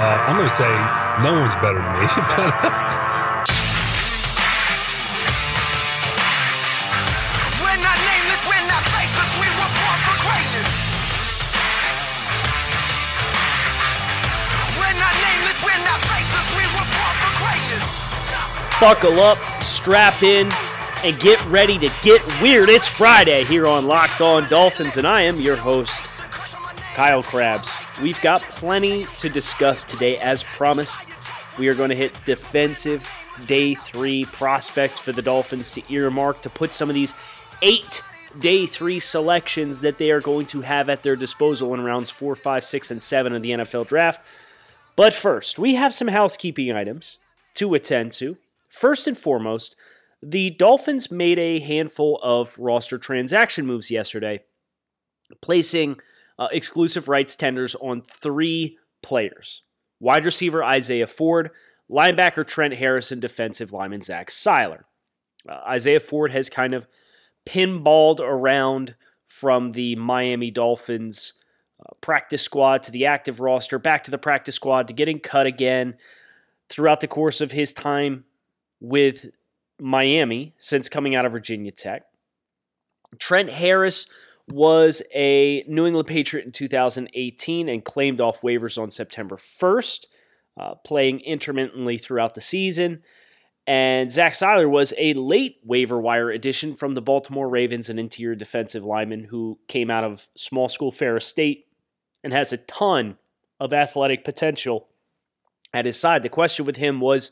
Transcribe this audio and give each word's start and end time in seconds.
Uh, 0.00 0.14
I'm 0.30 0.36
going 0.36 0.46
to 0.46 0.54
say 0.54 0.70
no 1.26 1.34
one's 1.34 1.56
better 1.56 1.82
than 1.82 1.90
me. 1.98 2.06
We're 7.58 7.82
not 7.82 7.98
nameless, 7.98 8.42
we're 8.46 8.62
not 8.70 8.86
faceless, 8.94 9.32
we 9.42 9.50
were 9.58 9.72
born 9.74 9.98
for 10.06 10.14
greatness. 10.22 10.70
We're 14.78 14.98
not 15.02 15.14
nameless, 15.18 15.58
we're 15.66 15.82
not 15.82 15.98
faceless, 16.06 16.46
we 16.54 16.62
were 16.78 16.86
born 16.94 17.14
for 17.18 17.34
greatness. 17.42 17.98
Buckle 18.78 19.18
up, 19.18 19.38
strap 19.64 20.22
in, 20.22 20.48
and 21.02 21.18
get 21.18 21.44
ready 21.46 21.76
to 21.76 21.90
get 22.02 22.24
weird. 22.40 22.68
It's 22.68 22.86
Friday 22.86 23.42
here 23.42 23.66
on 23.66 23.88
Locked 23.88 24.20
On 24.20 24.48
Dolphins, 24.48 24.96
and 24.96 25.08
I 25.08 25.22
am 25.22 25.40
your 25.40 25.56
host, 25.56 26.22
Kyle 26.94 27.22
Crabbs. 27.22 27.72
We've 28.02 28.20
got 28.20 28.42
plenty 28.42 29.06
to 29.18 29.28
discuss 29.28 29.84
today, 29.84 30.18
as 30.18 30.44
promised. 30.44 31.00
We 31.58 31.68
are 31.68 31.74
going 31.74 31.90
to 31.90 31.96
hit 31.96 32.16
defensive 32.24 33.08
day 33.46 33.74
three 33.74 34.24
prospects 34.26 35.00
for 35.00 35.10
the 35.10 35.20
Dolphins 35.20 35.72
to 35.72 35.82
earmark 35.92 36.42
to 36.42 36.50
put 36.50 36.72
some 36.72 36.88
of 36.88 36.94
these 36.94 37.12
eight 37.60 38.02
day 38.40 38.66
three 38.66 39.00
selections 39.00 39.80
that 39.80 39.98
they 39.98 40.12
are 40.12 40.20
going 40.20 40.46
to 40.46 40.60
have 40.60 40.88
at 40.88 41.02
their 41.02 41.16
disposal 41.16 41.74
in 41.74 41.80
rounds 41.80 42.08
four, 42.08 42.36
five, 42.36 42.64
six, 42.64 42.92
and 42.92 43.02
seven 43.02 43.32
of 43.32 43.42
the 43.42 43.50
NFL 43.50 43.88
draft. 43.88 44.24
But 44.94 45.12
first, 45.12 45.58
we 45.58 45.74
have 45.74 45.92
some 45.92 46.08
housekeeping 46.08 46.70
items 46.70 47.18
to 47.54 47.74
attend 47.74 48.12
to. 48.14 48.36
First 48.68 49.08
and 49.08 49.18
foremost, 49.18 49.74
the 50.22 50.50
Dolphins 50.50 51.10
made 51.10 51.40
a 51.40 51.58
handful 51.58 52.20
of 52.22 52.56
roster 52.60 52.98
transaction 52.98 53.66
moves 53.66 53.90
yesterday, 53.90 54.44
placing 55.40 56.00
uh, 56.38 56.48
exclusive 56.52 57.08
rights 57.08 57.34
tenders 57.34 57.74
on 57.76 58.02
three 58.02 58.78
players 59.02 59.62
wide 60.00 60.24
receiver 60.24 60.62
Isaiah 60.62 61.06
Ford, 61.06 61.50
linebacker 61.90 62.46
Trent 62.46 62.74
Harrison, 62.74 63.20
defensive 63.20 63.72
lineman 63.72 64.02
Zach 64.02 64.30
Sieler. 64.30 64.82
Uh, 65.48 65.60
Isaiah 65.66 66.00
Ford 66.00 66.30
has 66.32 66.48
kind 66.48 66.72
of 66.74 66.86
pinballed 67.46 68.20
around 68.20 68.94
from 69.26 69.72
the 69.72 69.96
Miami 69.96 70.50
Dolphins 70.50 71.34
uh, 71.80 71.94
practice 72.00 72.42
squad 72.42 72.82
to 72.84 72.90
the 72.90 73.06
active 73.06 73.40
roster, 73.40 73.78
back 73.78 74.04
to 74.04 74.10
the 74.10 74.18
practice 74.18 74.54
squad 74.54 74.86
to 74.88 74.92
getting 74.92 75.20
cut 75.20 75.46
again 75.46 75.94
throughout 76.68 77.00
the 77.00 77.08
course 77.08 77.40
of 77.40 77.52
his 77.52 77.72
time 77.72 78.24
with 78.80 79.26
Miami 79.80 80.54
since 80.58 80.88
coming 80.88 81.14
out 81.14 81.24
of 81.24 81.32
Virginia 81.32 81.70
Tech. 81.70 82.02
Trent 83.18 83.50
Harris 83.50 84.06
was 84.52 85.02
a 85.14 85.64
New 85.66 85.86
England 85.86 86.08
Patriot 86.08 86.46
in 86.46 86.52
2018 86.52 87.68
and 87.68 87.84
claimed 87.84 88.20
off 88.20 88.40
waivers 88.40 88.80
on 88.80 88.90
September 88.90 89.36
1st, 89.36 90.06
uh, 90.58 90.74
playing 90.76 91.20
intermittently 91.20 91.98
throughout 91.98 92.34
the 92.34 92.40
season. 92.40 93.02
And 93.66 94.10
Zach 94.10 94.32
Sieler 94.32 94.68
was 94.68 94.94
a 94.96 95.12
late 95.12 95.58
waiver 95.62 96.00
wire 96.00 96.30
addition 96.30 96.74
from 96.74 96.94
the 96.94 97.02
Baltimore 97.02 97.48
Ravens, 97.50 97.90
an 97.90 97.98
interior 97.98 98.34
defensive 98.34 98.82
lineman 98.82 99.24
who 99.24 99.58
came 99.68 99.90
out 99.90 100.04
of 100.04 100.26
small 100.34 100.70
school 100.70 100.90
Ferris 100.90 101.26
State 101.26 101.66
and 102.24 102.32
has 102.32 102.50
a 102.50 102.56
ton 102.56 103.18
of 103.60 103.74
athletic 103.74 104.24
potential 104.24 104.88
at 105.74 105.84
his 105.84 105.98
side. 105.98 106.22
The 106.22 106.28
question 106.30 106.64
with 106.64 106.76
him 106.76 107.00
was 107.00 107.30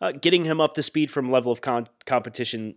uh, 0.00 0.12
getting 0.12 0.44
him 0.44 0.60
up 0.60 0.74
to 0.74 0.82
speed 0.82 1.10
from 1.10 1.30
level 1.30 1.52
of 1.52 1.60
con- 1.60 1.88
competition. 2.06 2.76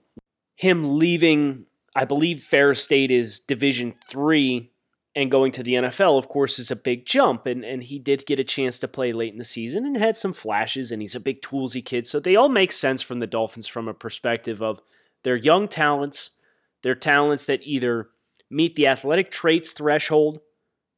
Him 0.56 0.98
leaving, 0.98 1.66
I 1.98 2.06
believe 2.06 2.44
Ferris 2.44 2.84
State 2.84 3.10
is 3.10 3.40
Division 3.40 3.96
three 4.08 4.72
and 5.16 5.32
going 5.32 5.52
to 5.54 5.64
the 5.64 5.74
NFL, 5.74 6.20
of 6.20 6.30
course, 6.30 6.60
is 6.60 6.70
a 6.70 6.76
big 6.76 7.08
jump. 7.08 7.48
And, 7.48 7.66
and 7.66 7.82
he 7.82 7.98
did 7.98 8.28
get 8.28 8.38
a 8.38 8.44
chance 8.44 8.78
to 8.78 8.88
play 8.88 9.12
late 9.12 9.32
in 9.32 9.40
the 9.40 9.44
season 9.44 9.84
and 9.84 9.98
had 9.98 10.16
some 10.16 10.32
flashes, 10.32 10.92
and 10.92 11.02
he's 11.02 11.16
a 11.16 11.20
big 11.20 11.42
toolsy 11.42 11.84
kid. 11.84 12.06
So 12.06 12.20
they 12.20 12.36
all 12.36 12.50
make 12.50 12.72
sense 12.72 13.02
from 13.02 13.18
the 13.18 13.26
Dolphins 13.26 13.66
from 13.66 13.88
a 13.88 13.96
perspective 13.96 14.62
of 14.62 14.80
their 15.24 15.36
young 15.36 15.68
talents, 15.68 16.30
their 16.84 16.94
talents 16.94 17.46
that 17.46 17.62
either 17.64 18.10
meet 18.52 18.76
the 18.76 18.86
athletic 18.86 19.32
traits 19.32 19.74
threshold 19.74 20.40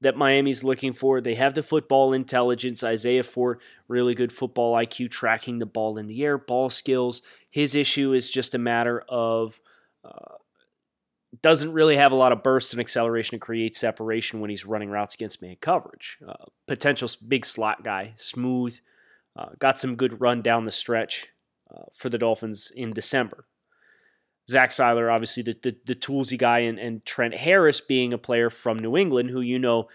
that 0.02 0.18
Miami's 0.18 0.66
looking 0.66 0.92
for. 0.92 1.22
They 1.22 1.36
have 1.36 1.54
the 1.54 1.64
football 1.64 2.12
intelligence. 2.12 2.84
Isaiah 2.84 3.24
Ford, 3.24 3.62
really 3.88 4.16
good 4.16 4.34
football 4.34 4.76
IQ, 4.76 5.12
tracking 5.12 5.60
the 5.60 5.66
ball 5.66 5.98
in 5.98 6.08
the 6.08 6.26
air, 6.26 6.38
ball 6.38 6.70
skills. 6.70 7.22
His 7.50 7.74
issue 7.74 8.12
is 8.12 8.30
just 8.30 8.54
a 8.54 8.58
matter 8.58 9.02
of 9.08 9.62
uh, 10.04 10.36
doesn't 11.42 11.74
really 11.74 11.96
have 11.96 12.12
a 12.12 12.16
lot 12.16 12.32
of 12.32 12.44
burst 12.44 12.74
and 12.74 12.80
acceleration 12.80 13.36
to 13.36 13.40
create 13.40 13.76
separation 13.76 14.40
when 14.40 14.50
he's 14.50 14.66
running 14.66 14.90
routes 14.90 15.14
against 15.14 15.42
man 15.42 15.56
coverage. 15.62 16.18
Uh, 16.28 16.46
potential 16.68 17.10
big 17.28 17.46
slot 17.46 17.84
guy, 17.84 18.14
smooth, 18.16 18.78
uh, 19.38 19.50
got 19.60 19.80
some 19.80 19.96
good 19.96 20.20
run 20.20 20.42
down 20.42 20.64
the 20.64 20.72
stretch 20.72 21.28
uh, 21.74 21.84
for 21.94 22.10
the 22.10 22.18
Dolphins 22.18 22.72
in 22.76 22.90
December. 22.90 23.46
Zach 24.50 24.72
Sieler, 24.72 25.14
obviously 25.14 25.44
the, 25.44 25.56
the, 25.62 25.76
the 25.86 25.96
toolsy 25.96 26.38
guy, 26.38 26.60
and, 26.60 26.80
and 26.80 27.06
Trent 27.06 27.36
Harris 27.36 27.82
being 27.82 28.12
a 28.12 28.18
player 28.18 28.50
from 28.50 28.80
New 28.80 28.98
England 28.98 29.30
who 29.30 29.42
you 29.42 29.60
know 29.60 29.88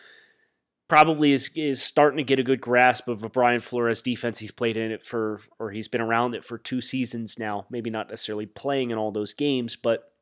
probably 0.88 1.32
is 1.32 1.50
is 1.56 1.82
starting 1.82 2.18
to 2.18 2.22
get 2.22 2.38
a 2.38 2.44
good 2.44 2.60
grasp 2.60 3.08
of 3.08 3.24
a 3.24 3.28
Brian 3.28 3.58
Flores 3.58 4.02
defense. 4.02 4.38
He's 4.38 4.52
played 4.52 4.76
in 4.76 4.92
it 4.92 5.04
for, 5.04 5.40
or 5.58 5.72
he's 5.72 5.88
been 5.88 6.00
around 6.00 6.34
it 6.34 6.44
for 6.44 6.56
two 6.56 6.80
seasons 6.80 7.36
now. 7.36 7.66
Maybe 7.68 7.90
not 7.90 8.08
necessarily 8.08 8.46
playing 8.46 8.92
in 8.92 8.98
all 8.98 9.10
those 9.10 9.32
games, 9.32 9.74
but 9.74 10.13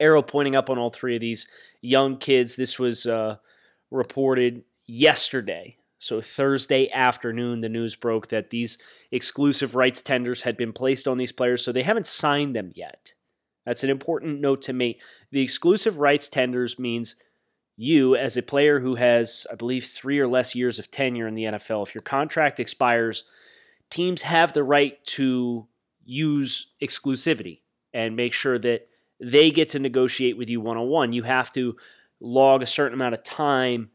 arrow 0.00 0.22
pointing 0.22 0.56
up 0.56 0.70
on 0.70 0.78
all 0.78 0.90
three 0.90 1.14
of 1.14 1.20
these 1.20 1.46
young 1.80 2.16
kids. 2.16 2.56
This 2.56 2.78
was 2.78 3.06
uh, 3.06 3.36
reported 3.90 4.64
yesterday. 4.86 5.76
So, 6.00 6.20
Thursday 6.20 6.88
afternoon, 6.90 7.60
the 7.60 7.68
news 7.68 7.96
broke 7.96 8.28
that 8.28 8.50
these 8.50 8.78
exclusive 9.10 9.74
rights 9.74 10.00
tenders 10.00 10.42
had 10.42 10.56
been 10.56 10.72
placed 10.72 11.08
on 11.08 11.18
these 11.18 11.32
players, 11.32 11.64
so 11.64 11.72
they 11.72 11.82
haven't 11.82 12.06
signed 12.06 12.54
them 12.54 12.70
yet. 12.74 13.14
That's 13.66 13.84
an 13.84 13.90
important 13.90 14.40
note 14.40 14.62
to 14.62 14.72
make. 14.72 15.00
The 15.32 15.42
exclusive 15.42 15.98
rights 15.98 16.28
tenders 16.28 16.78
means 16.78 17.16
you, 17.76 18.16
as 18.16 18.36
a 18.36 18.42
player 18.42 18.80
who 18.80 18.94
has, 18.94 19.46
I 19.52 19.56
believe, 19.56 19.86
three 19.86 20.18
or 20.18 20.26
less 20.26 20.54
years 20.54 20.78
of 20.78 20.90
tenure 20.90 21.28
in 21.28 21.34
the 21.34 21.44
NFL, 21.44 21.86
if 21.86 21.94
your 21.94 22.02
contract 22.02 22.58
expires, 22.58 23.24
teams 23.90 24.22
have 24.22 24.52
the 24.52 24.64
right 24.64 25.04
to 25.06 25.68
use 26.04 26.72
exclusivity 26.82 27.60
and 27.92 28.16
make 28.16 28.32
sure 28.32 28.58
that 28.58 28.87
they 29.20 29.50
get 29.50 29.70
to 29.70 29.78
negotiate 29.78 30.36
with 30.36 30.48
you 30.48 30.60
one 30.60 30.76
on 30.76 30.88
one. 30.88 31.12
You 31.12 31.24
have 31.24 31.52
to 31.52 31.76
log 32.20 32.62
a 32.62 32.66
certain 32.66 32.94
amount 32.94 33.14
of 33.14 33.22
time 33.22 33.90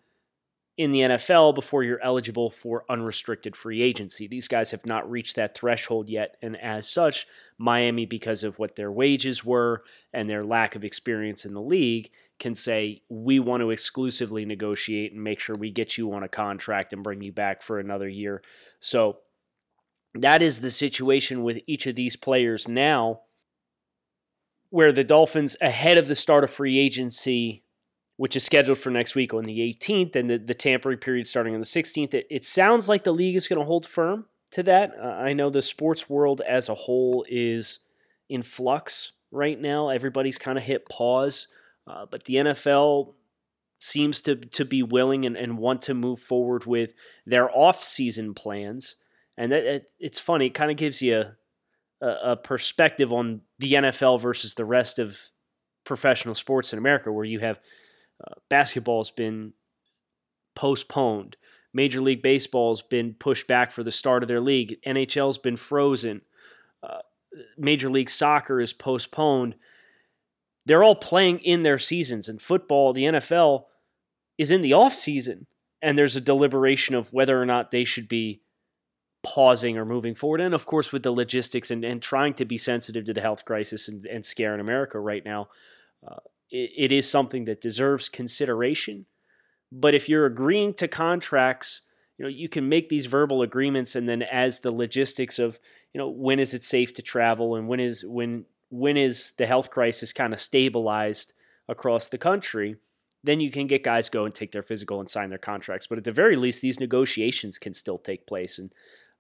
in 0.76 0.92
the 0.92 1.02
NFL 1.02 1.54
before 1.54 1.84
you're 1.84 2.02
eligible 2.02 2.50
for 2.50 2.84
unrestricted 2.90 3.56
free 3.56 3.82
agency. 3.82 4.28
These 4.28 4.48
guys 4.48 4.72
have 4.72 4.86
not 4.86 5.10
reached 5.10 5.36
that 5.36 5.56
threshold 5.56 6.10
yet. 6.10 6.36
And 6.42 6.60
as 6.60 6.90
such, 6.90 7.28
Miami, 7.60 8.06
because 8.06 8.44
of 8.44 8.58
what 8.58 8.76
their 8.76 8.92
wages 8.92 9.46
were 9.46 9.84
and 10.12 10.28
their 10.28 10.44
lack 10.44 10.76
of 10.76 10.84
experience 10.84 11.46
in 11.46 11.54
the 11.54 11.62
league, 11.62 12.10
can 12.40 12.56
say, 12.56 13.04
we 13.08 13.40
want 13.40 13.62
to 13.62 13.70
exclusively 13.70 14.46
negotiate 14.46 15.14
and 15.14 15.24
make 15.24 15.40
sure 15.40 15.56
we 15.58 15.70
get 15.70 15.98
you 15.98 16.12
on 16.14 16.24
a 16.24 16.28
contract 16.28 16.92
and 16.92 17.04
bring 17.04 17.22
you 17.22 17.32
back 17.32 17.62
for 17.62 17.80
another 17.80 18.10
year. 18.10 18.42
So 18.80 19.20
that 20.16 20.42
is 20.42 20.60
the 20.60 20.72
situation 20.72 21.44
with 21.44 21.62
each 21.68 21.86
of 21.86 21.96
these 21.96 22.16
players 22.16 22.68
now, 22.68 23.22
where 24.74 24.92
the 24.92 25.04
Dolphins, 25.04 25.56
ahead 25.62 26.00
of 26.00 26.08
the 26.08 26.16
start 26.16 26.44
of 26.44 26.50
free 26.50 26.80
agency, 26.80 27.62
which 28.18 28.36
is 28.36 28.44
scheduled 28.44 28.80
for 28.80 28.90
next 28.90 29.14
week 29.14 29.32
on 29.32 29.44
the 29.44 29.60
18th, 29.60 30.16
and 30.16 30.32
the, 30.32 30.40
the 30.40 30.56
tampering 30.56 30.98
period 30.98 31.28
starting 31.28 31.54
on 31.54 31.60
the 31.60 31.66
16th. 31.66 32.16
It, 32.16 32.26
it 32.32 32.44
sounds 32.44 32.90
like 32.90 33.04
the 33.04 33.14
league 33.14 33.36
is 33.36 33.48
going 33.48 33.60
to 33.60 33.68
hold 33.68 33.86
firm 33.86 34.26
to 34.50 34.64
that. 34.64 34.94
Uh, 35.00 35.10
I 35.10 35.34
know 35.34 35.52
the 35.52 35.62
sports 35.62 36.10
world 36.10 36.42
as 36.42 36.70
a 36.70 36.74
whole 36.74 37.24
is 37.30 37.82
in 38.30 38.42
flux 38.42 39.12
right 39.30 39.62
now. 39.62 39.90
Everybody's 39.90 40.40
kind 40.40 40.58
of 40.58 40.64
hit 40.64 40.90
pause, 40.90 41.50
uh, 41.86 42.08
but 42.10 42.24
the 42.24 42.38
NFL 42.38 43.14
seems 43.78 44.22
to, 44.22 44.36
to 44.38 44.66
be 44.66 44.82
willing 44.82 45.24
and, 45.24 45.38
and 45.38 45.60
want 45.60 45.84
to 45.84 45.94
move 45.94 46.18
forward 46.18 46.66
with 46.66 46.96
their 47.28 47.56
off-season 47.56 48.34
plans. 48.34 48.96
And 49.38 49.52
that, 49.52 49.66
it, 49.66 49.92
it's 50.00 50.20
funny, 50.20 50.48
it 50.48 50.56
kind 50.56 50.72
of 50.72 50.78
gives 50.78 51.00
you 51.00 51.26
a, 52.04 52.36
perspective 52.36 53.12
on 53.14 53.42
the 53.60 53.74
NFL 53.74 54.22
versus 54.22 54.56
the 54.56 54.66
rest 54.66 55.00
of 55.00 55.18
professional 55.86 56.36
sports 56.36 56.74
in 56.74 56.80
America, 56.80 57.12
where 57.12 57.26
you 57.26 57.40
have– 57.40 57.60
uh, 58.26 58.36
basketball's 58.50 59.12
been 59.12 59.54
postponed. 60.56 61.38
Major 61.74 62.02
League 62.02 62.22
Baseball's 62.22 62.82
been 62.82 63.16
pushed 63.16 63.48
back 63.48 63.72
for 63.72 63.84
the 63.84 63.92
start 63.92 64.24
of 64.24 64.28
their 64.28 64.42
league. 64.42 64.78
NHL's 64.86 65.38
been 65.38 65.58
frozen. 65.58 66.22
Uh, 66.82 67.00
Major 67.58 67.90
League 67.90 68.10
Soccer 68.10 68.62
is 68.62 68.74
postponed. 68.74 69.56
They're 70.66 70.84
all 70.84 70.96
playing 70.96 71.40
in 71.40 71.64
their 71.64 71.80
seasons. 71.80 72.30
And 72.30 72.42
football, 72.42 72.94
the 72.94 73.06
NFL, 73.06 73.66
is 74.38 74.52
in 74.52 74.62
the 74.62 74.74
off 74.74 74.94
season, 74.94 75.48
and 75.82 75.98
there's 75.98 76.16
a 76.16 76.22
deliberation 76.22 76.96
of 76.96 77.12
whether 77.12 77.42
or 77.42 77.46
not 77.46 77.72
they 77.72 77.84
should 77.84 78.08
be 78.08 78.42
pausing 79.24 79.78
or 79.78 79.86
moving 79.86 80.16
forward. 80.16 80.42
And 80.42 80.54
of 80.54 80.66
course, 80.66 80.92
with 80.92 81.04
the 81.04 81.12
logistics 81.12 81.72
and, 81.72 81.84
and 81.84 82.02
trying 82.02 82.34
to 82.36 82.46
be 82.46 82.58
sensitive 82.58 83.06
to 83.06 83.14
the 83.14 83.22
health 83.22 83.46
crisis 83.46 83.88
and, 83.88 84.06
and 84.06 84.26
scare 84.26 84.54
in 84.54 84.60
America 84.60 85.00
right 85.00 85.24
now, 85.26 85.48
uh, 86.06 86.20
it, 86.52 86.72
it 86.78 86.92
is 86.92 87.10
something 87.10 87.46
that 87.46 87.62
deserves 87.62 88.10
consideration. 88.10 89.06
But 89.72 89.96
if 89.96 90.08
you're 90.08 90.26
agreeing 90.26 90.74
to 90.76 90.88
contracts 90.88 91.82
you 92.18 92.24
know, 92.24 92.30
you 92.30 92.48
can 92.48 92.70
make 92.70 92.90
these 92.90 93.08
verbal 93.08 93.42
agreements, 93.42 93.96
and 93.96 94.08
then 94.08 94.22
as 94.22 94.60
the 94.60 94.72
logistics 94.72 95.40
of, 95.40 95.60
you 95.94 96.00
know, 96.00 96.10
when 96.10 96.40
is 96.40 96.54
it 96.54 96.64
safe 96.64 96.94
to 96.96 97.02
travel, 97.02 97.56
and 97.56 97.68
when 97.68 97.80
is 97.80 98.06
when 98.06 98.46
when 98.70 98.98
is 98.98 99.32
the 99.38 99.48
health 99.48 99.70
crisis 99.70 100.14
kind 100.14 100.34
of 100.34 100.40
stabilized 100.40 101.34
across 101.68 102.10
the 102.10 102.18
country, 102.18 102.76
then 103.24 103.40
you 103.40 103.52
can 103.52 103.68
get 103.68 103.84
guys 103.84 104.10
go 104.10 104.26
and 104.26 104.34
take 104.34 104.52
their 104.52 104.64
physical 104.64 105.00
and 105.00 105.10
sign 105.10 105.30
their 105.30 105.38
contracts. 105.38 105.88
But 105.88 106.00
at 106.00 106.04
the 106.04 106.12
very 106.12 106.36
least, 106.36 106.62
these 106.62 106.80
negotiations 106.80 107.58
can 107.58 107.74
still 107.74 107.98
take 107.98 108.28
place, 108.28 108.60
and 108.60 108.72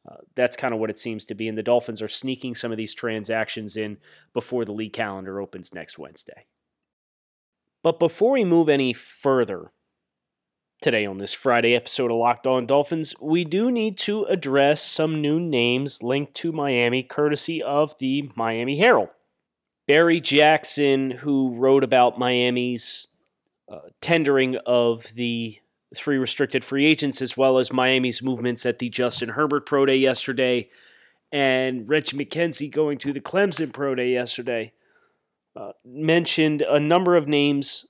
uh, 0.10 0.18
that's 0.36 0.58
kind 0.58 0.74
of 0.74 0.80
what 0.80 0.90
it 0.90 1.00
seems 1.00 1.26
to 1.26 1.36
be. 1.36 1.48
And 1.48 1.58
the 1.58 1.64
Dolphins 1.64 2.02
are 2.02 2.10
sneaking 2.10 2.56
some 2.56 2.72
of 2.72 2.78
these 2.78 2.94
transactions 2.94 3.78
in 3.78 3.98
before 4.34 4.66
the 4.66 4.74
league 4.74 4.94
calendar 4.94 5.40
opens 5.40 5.74
next 5.74 5.98
Wednesday. 5.98 6.46
But 7.82 8.00
before 8.00 8.32
we 8.32 8.46
move 8.46 8.70
any 8.70 8.94
further 8.94 9.72
today 10.82 11.06
on 11.06 11.18
this 11.18 11.34
Friday 11.34 11.74
episode 11.74 12.12
of 12.12 12.18
Locked 12.18 12.48
On 12.48 12.66
Dolphins, 12.66 13.16
we 13.22 13.46
do 13.46 13.72
need 13.72 13.98
to 14.00 14.24
address 14.26 14.82
some 14.84 15.22
new 15.22 15.40
names 15.40 16.04
linked 16.04 16.34
to 16.36 16.52
Miami, 16.52 17.04
courtesy 17.04 17.64
of 17.64 17.98
the 18.00 18.30
Miami 18.36 18.78
Herald. 18.78 19.10
Barry 19.88 20.20
Jackson, 20.22 21.12
who 21.12 21.56
wrote 21.56 21.84
about 21.84 22.20
Miami's 22.20 23.10
uh, 23.72 23.80
tendering 24.02 24.58
of 24.66 25.14
the 25.16 25.58
three 25.96 26.18
restricted 26.18 26.64
free 26.64 26.86
agents, 26.86 27.22
as 27.22 27.38
well 27.38 27.58
as 27.58 27.72
Miami's 27.72 28.22
movements 28.22 28.66
at 28.66 28.80
the 28.80 28.90
Justin 28.90 29.30
Herbert 29.30 29.66
Pro 29.66 29.86
Day 29.86 29.98
yesterday, 29.98 30.70
and 31.32 31.88
Reggie 31.88 32.18
McKenzie 32.18 32.72
going 32.72 32.98
to 33.00 33.14
the 33.14 33.22
Clemson 33.22 33.74
Pro 33.74 33.96
Day 33.96 34.12
yesterday, 34.12 34.74
uh, 35.56 35.72
mentioned 35.86 36.62
a 36.62 36.80
number 36.80 37.16
of 37.16 37.28
names 37.28 37.86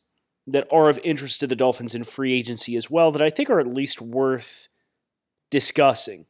that 0.47 0.67
are 0.71 0.89
of 0.89 0.99
interest 1.03 1.39
to 1.39 1.47
the 1.47 1.55
Dolphins 1.55 1.95
in 1.95 2.03
free 2.03 2.37
agency 2.37 2.75
as 2.75 2.89
well 2.89 3.11
that 3.11 3.21
I 3.21 3.29
think 3.29 3.49
are 3.49 3.59
at 3.59 3.67
least 3.67 4.01
worth 4.01 4.67
discussing. 5.49 6.25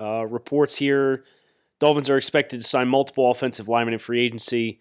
Uh, 0.00 0.26
reports 0.26 0.76
here 0.76 1.24
Dolphins 1.80 2.10
are 2.10 2.16
expected 2.16 2.60
to 2.60 2.66
sign 2.66 2.88
multiple 2.88 3.30
offensive 3.30 3.68
linemen 3.68 3.94
in 3.94 3.98
free 3.98 4.24
agency, 4.24 4.80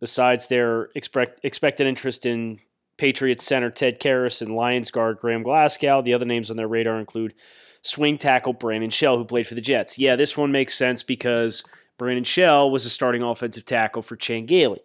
besides 0.00 0.46
their 0.46 0.88
expect, 0.94 1.40
expected 1.42 1.86
interest 1.86 2.24
in 2.24 2.60
Patriots 2.98 3.44
center 3.44 3.70
Ted 3.70 4.00
Karras 4.00 4.42
and 4.42 4.54
Lions 4.54 4.90
guard 4.90 5.18
Graham 5.20 5.42
Glasgow. 5.42 6.02
The 6.02 6.14
other 6.14 6.26
names 6.26 6.50
on 6.50 6.56
their 6.56 6.68
radar 6.68 6.98
include 6.98 7.34
swing 7.80 8.18
tackle 8.18 8.52
Brandon 8.52 8.90
Shell, 8.90 9.16
who 9.16 9.24
played 9.24 9.46
for 9.46 9.54
the 9.54 9.60
Jets. 9.60 9.98
Yeah, 9.98 10.16
this 10.16 10.36
one 10.36 10.52
makes 10.52 10.74
sense 10.74 11.02
because 11.02 11.64
Brandon 11.96 12.24
Shell 12.24 12.70
was 12.70 12.84
a 12.84 12.90
starting 12.90 13.22
offensive 13.22 13.64
tackle 13.64 14.02
for 14.02 14.16
Chan 14.16 14.46
Gailey. 14.46 14.80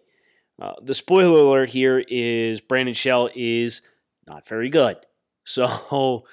Uh, 0.60 0.74
the 0.82 0.94
spoiler 0.94 1.40
alert 1.40 1.70
here 1.70 1.98
is 1.98 2.60
Brandon 2.60 2.94
Shell 2.94 3.30
is 3.34 3.82
not 4.26 4.46
very 4.46 4.70
good. 4.70 4.96
So 5.46 6.24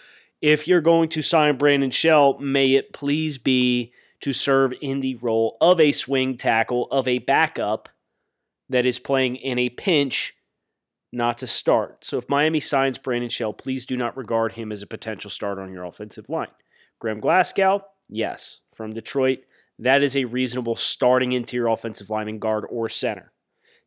if 0.41 0.69
you're 0.69 0.79
going 0.79 1.09
to 1.09 1.21
sign 1.21 1.57
Brandon 1.57 1.91
Shell, 1.91 2.39
may 2.39 2.75
it 2.75 2.93
please 2.93 3.37
be 3.37 3.91
to 4.21 4.31
serve 4.31 4.73
in 4.81 5.01
the 5.01 5.15
role 5.15 5.57
of 5.59 5.81
a 5.81 5.91
swing 5.91 6.37
tackle, 6.37 6.87
of 6.91 7.09
a 7.09 7.19
backup 7.19 7.89
that 8.69 8.85
is 8.85 8.99
playing 8.99 9.35
in 9.35 9.59
a 9.59 9.67
pinch 9.67 10.33
not 11.11 11.37
to 11.39 11.47
start. 11.47 12.05
So 12.05 12.17
if 12.17 12.29
Miami 12.29 12.59
signs 12.59 12.97
Brandon 12.97 13.29
Shell, 13.29 13.53
please 13.53 13.85
do 13.85 13.97
not 13.97 14.15
regard 14.15 14.53
him 14.53 14.71
as 14.71 14.81
a 14.81 14.87
potential 14.87 15.29
starter 15.29 15.61
on 15.61 15.71
your 15.71 15.83
offensive 15.83 16.29
line. 16.29 16.47
Graham 16.99 17.19
Glasgow, 17.19 17.81
yes, 18.09 18.59
from 18.73 18.93
Detroit, 18.93 19.39
that 19.79 20.03
is 20.03 20.15
a 20.15 20.25
reasonable 20.25 20.75
starting 20.75 21.31
interior 21.31 21.67
offensive 21.67 22.09
lineman 22.09 22.39
guard 22.39 22.65
or 22.69 22.87
center. 22.87 23.31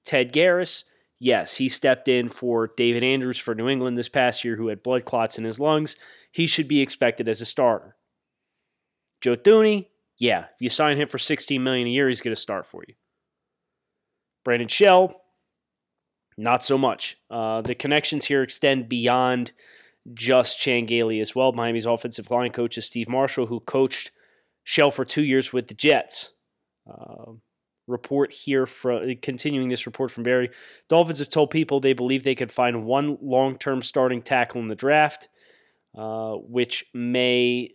Ted 0.04 0.32
Karras, 0.32 0.84
yes, 1.18 1.56
he 1.56 1.68
stepped 1.68 2.08
in 2.08 2.28
for 2.28 2.72
David 2.76 3.02
Andrews 3.04 3.38
for 3.38 3.54
New 3.54 3.68
England 3.68 3.96
this 3.96 4.08
past 4.08 4.44
year, 4.44 4.56
who 4.56 4.68
had 4.68 4.82
blood 4.82 5.04
clots 5.04 5.38
in 5.38 5.44
his 5.44 5.60
lungs. 5.60 5.96
He 6.30 6.46
should 6.46 6.68
be 6.68 6.80
expected 6.80 7.28
as 7.28 7.40
a 7.40 7.46
starter. 7.46 7.96
Joe 9.20 9.36
Thuney, 9.36 9.86
yeah, 10.18 10.46
if 10.54 10.60
you 10.60 10.68
sign 10.68 11.00
him 11.00 11.08
for 11.08 11.18
16 11.18 11.62
million 11.62 11.86
a 11.86 11.90
year, 11.90 12.08
he's 12.08 12.20
going 12.20 12.34
to 12.34 12.40
start 12.40 12.66
for 12.66 12.82
you. 12.86 12.94
Brandon 14.44 14.68
Shell, 14.68 15.23
not 16.36 16.64
so 16.64 16.76
much. 16.76 17.16
Uh, 17.30 17.60
the 17.60 17.74
connections 17.74 18.26
here 18.26 18.42
extend 18.42 18.88
beyond 18.88 19.52
just 20.12 20.58
Chan 20.58 20.90
as 20.90 21.34
well. 21.34 21.52
Miami's 21.52 21.86
offensive 21.86 22.30
line 22.30 22.50
coach 22.50 22.76
is 22.76 22.86
Steve 22.86 23.08
Marshall, 23.08 23.46
who 23.46 23.60
coached 23.60 24.10
Shell 24.62 24.90
for 24.90 25.04
two 25.04 25.22
years 25.22 25.52
with 25.52 25.68
the 25.68 25.74
Jets. 25.74 26.30
Uh, 26.90 27.32
report 27.86 28.32
here 28.32 28.66
from 28.66 29.14
continuing 29.20 29.68
this 29.68 29.86
report 29.86 30.10
from 30.10 30.22
Barry. 30.22 30.50
Dolphins 30.88 31.18
have 31.18 31.28
told 31.28 31.50
people 31.50 31.80
they 31.80 31.92
believe 31.92 32.22
they 32.22 32.34
could 32.34 32.52
find 32.52 32.84
one 32.84 33.18
long-term 33.20 33.82
starting 33.82 34.22
tackle 34.22 34.60
in 34.60 34.68
the 34.68 34.74
draft, 34.74 35.28
uh, 35.96 36.32
which 36.32 36.86
may 36.94 37.70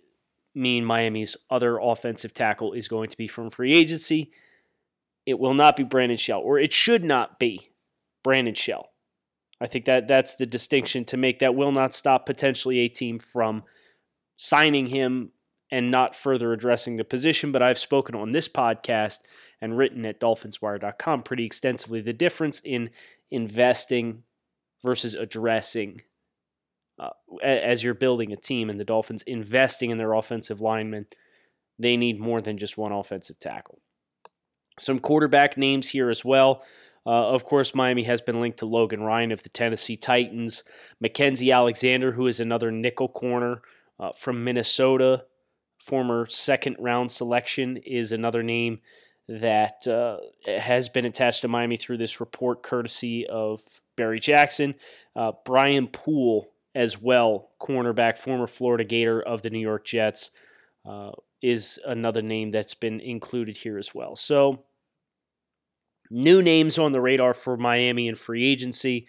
mean 0.55 0.83
Miami's 0.83 1.37
other 1.49 1.77
offensive 1.77 2.33
tackle 2.33 2.73
is 2.73 2.87
going 2.87 3.09
to 3.09 3.17
be 3.17 3.27
from 3.27 3.49
free 3.49 3.73
agency. 3.73 4.31
It 5.25 5.37
will 5.37 5.53
not 5.53 5.75
be 5.75 5.83
Brandon 5.83 6.17
Shell, 6.17 6.39
or 6.39 6.57
it 6.57 6.73
should 6.73 7.03
not 7.03 7.39
be 7.39 7.68
Brandon 8.23 8.53
Shell. 8.53 8.89
I 9.61 9.67
think 9.67 9.85
that 9.85 10.07
that's 10.07 10.35
the 10.35 10.45
distinction 10.45 11.05
to 11.05 11.17
make. 11.17 11.39
That 11.39 11.55
will 11.55 11.71
not 11.71 11.93
stop 11.93 12.25
potentially 12.25 12.79
a 12.79 12.87
team 12.87 13.19
from 13.19 13.63
signing 14.37 14.87
him 14.87 15.31
and 15.71 15.91
not 15.91 16.15
further 16.15 16.53
addressing 16.53 16.95
the 16.95 17.03
position. 17.03 17.51
But 17.51 17.61
I've 17.61 17.77
spoken 17.77 18.15
on 18.15 18.31
this 18.31 18.47
podcast 18.47 19.19
and 19.61 19.77
written 19.77 20.05
at 20.05 20.19
dolphinswire.com 20.19 21.21
pretty 21.23 21.45
extensively 21.45 22.01
the 22.01 22.13
difference 22.13 22.61
in 22.61 22.89
investing 23.29 24.23
versus 24.81 25.13
addressing 25.13 26.01
uh, 26.97 27.09
as 27.43 27.83
you're 27.83 27.93
building 27.93 28.31
a 28.31 28.37
team 28.37 28.69
and 28.69 28.79
the 28.79 28.85
Dolphins 28.85 29.23
investing 29.23 29.89
in 29.89 29.97
their 29.97 30.13
offensive 30.13 30.61
linemen. 30.61 31.07
They 31.77 31.97
need 31.97 32.19
more 32.19 32.41
than 32.41 32.57
just 32.57 32.77
one 32.77 32.91
offensive 32.91 33.39
tackle. 33.39 33.79
Some 34.79 34.99
quarterback 34.99 35.57
names 35.57 35.89
here 35.89 36.09
as 36.09 36.23
well. 36.23 36.63
Uh, 37.09 37.31
of 37.31 37.43
course, 37.43 37.73
Miami 37.73 38.03
has 38.03 38.21
been 38.21 38.39
linked 38.39 38.59
to 38.59 38.67
Logan 38.67 39.01
Ryan 39.01 39.31
of 39.31 39.41
the 39.41 39.49
Tennessee 39.49 39.97
Titans. 39.97 40.63
Mackensie 41.03 41.51
Alexander, 41.51 42.11
who 42.11 42.27
is 42.27 42.39
another 42.39 42.69
nickel 42.69 43.07
corner 43.07 43.63
uh, 43.99 44.11
from 44.11 44.43
Minnesota, 44.43 45.23
former 45.79 46.27
second 46.27 46.75
round 46.77 47.09
selection, 47.09 47.77
is 47.77 48.11
another 48.11 48.43
name 48.43 48.81
that 49.27 49.87
uh, 49.87 50.17
has 50.59 50.87
been 50.87 51.03
attached 51.03 51.41
to 51.41 51.47
Miami 51.47 51.77
through 51.77 51.97
this 51.97 52.19
report, 52.19 52.61
courtesy 52.61 53.25
of 53.25 53.63
Barry 53.95 54.19
Jackson. 54.19 54.75
Uh, 55.15 55.31
Brian 55.45 55.87
Poole, 55.87 56.51
as 56.75 57.01
well, 57.01 57.49
cornerback, 57.59 58.19
former 58.19 58.45
Florida 58.45 58.83
Gator 58.83 59.19
of 59.19 59.41
the 59.41 59.49
New 59.49 59.57
York 59.57 59.83
Jets, 59.83 60.29
uh, 60.87 61.13
is 61.41 61.79
another 61.87 62.21
name 62.21 62.51
that's 62.51 62.75
been 62.75 62.99
included 62.99 63.57
here 63.57 63.79
as 63.79 63.95
well. 63.95 64.15
So, 64.15 64.65
new 66.09 66.41
names 66.41 66.77
on 66.77 66.91
the 66.91 67.01
radar 67.01 67.33
for 67.33 67.57
Miami 67.57 68.07
and 68.07 68.17
free 68.17 68.45
agency. 68.45 69.07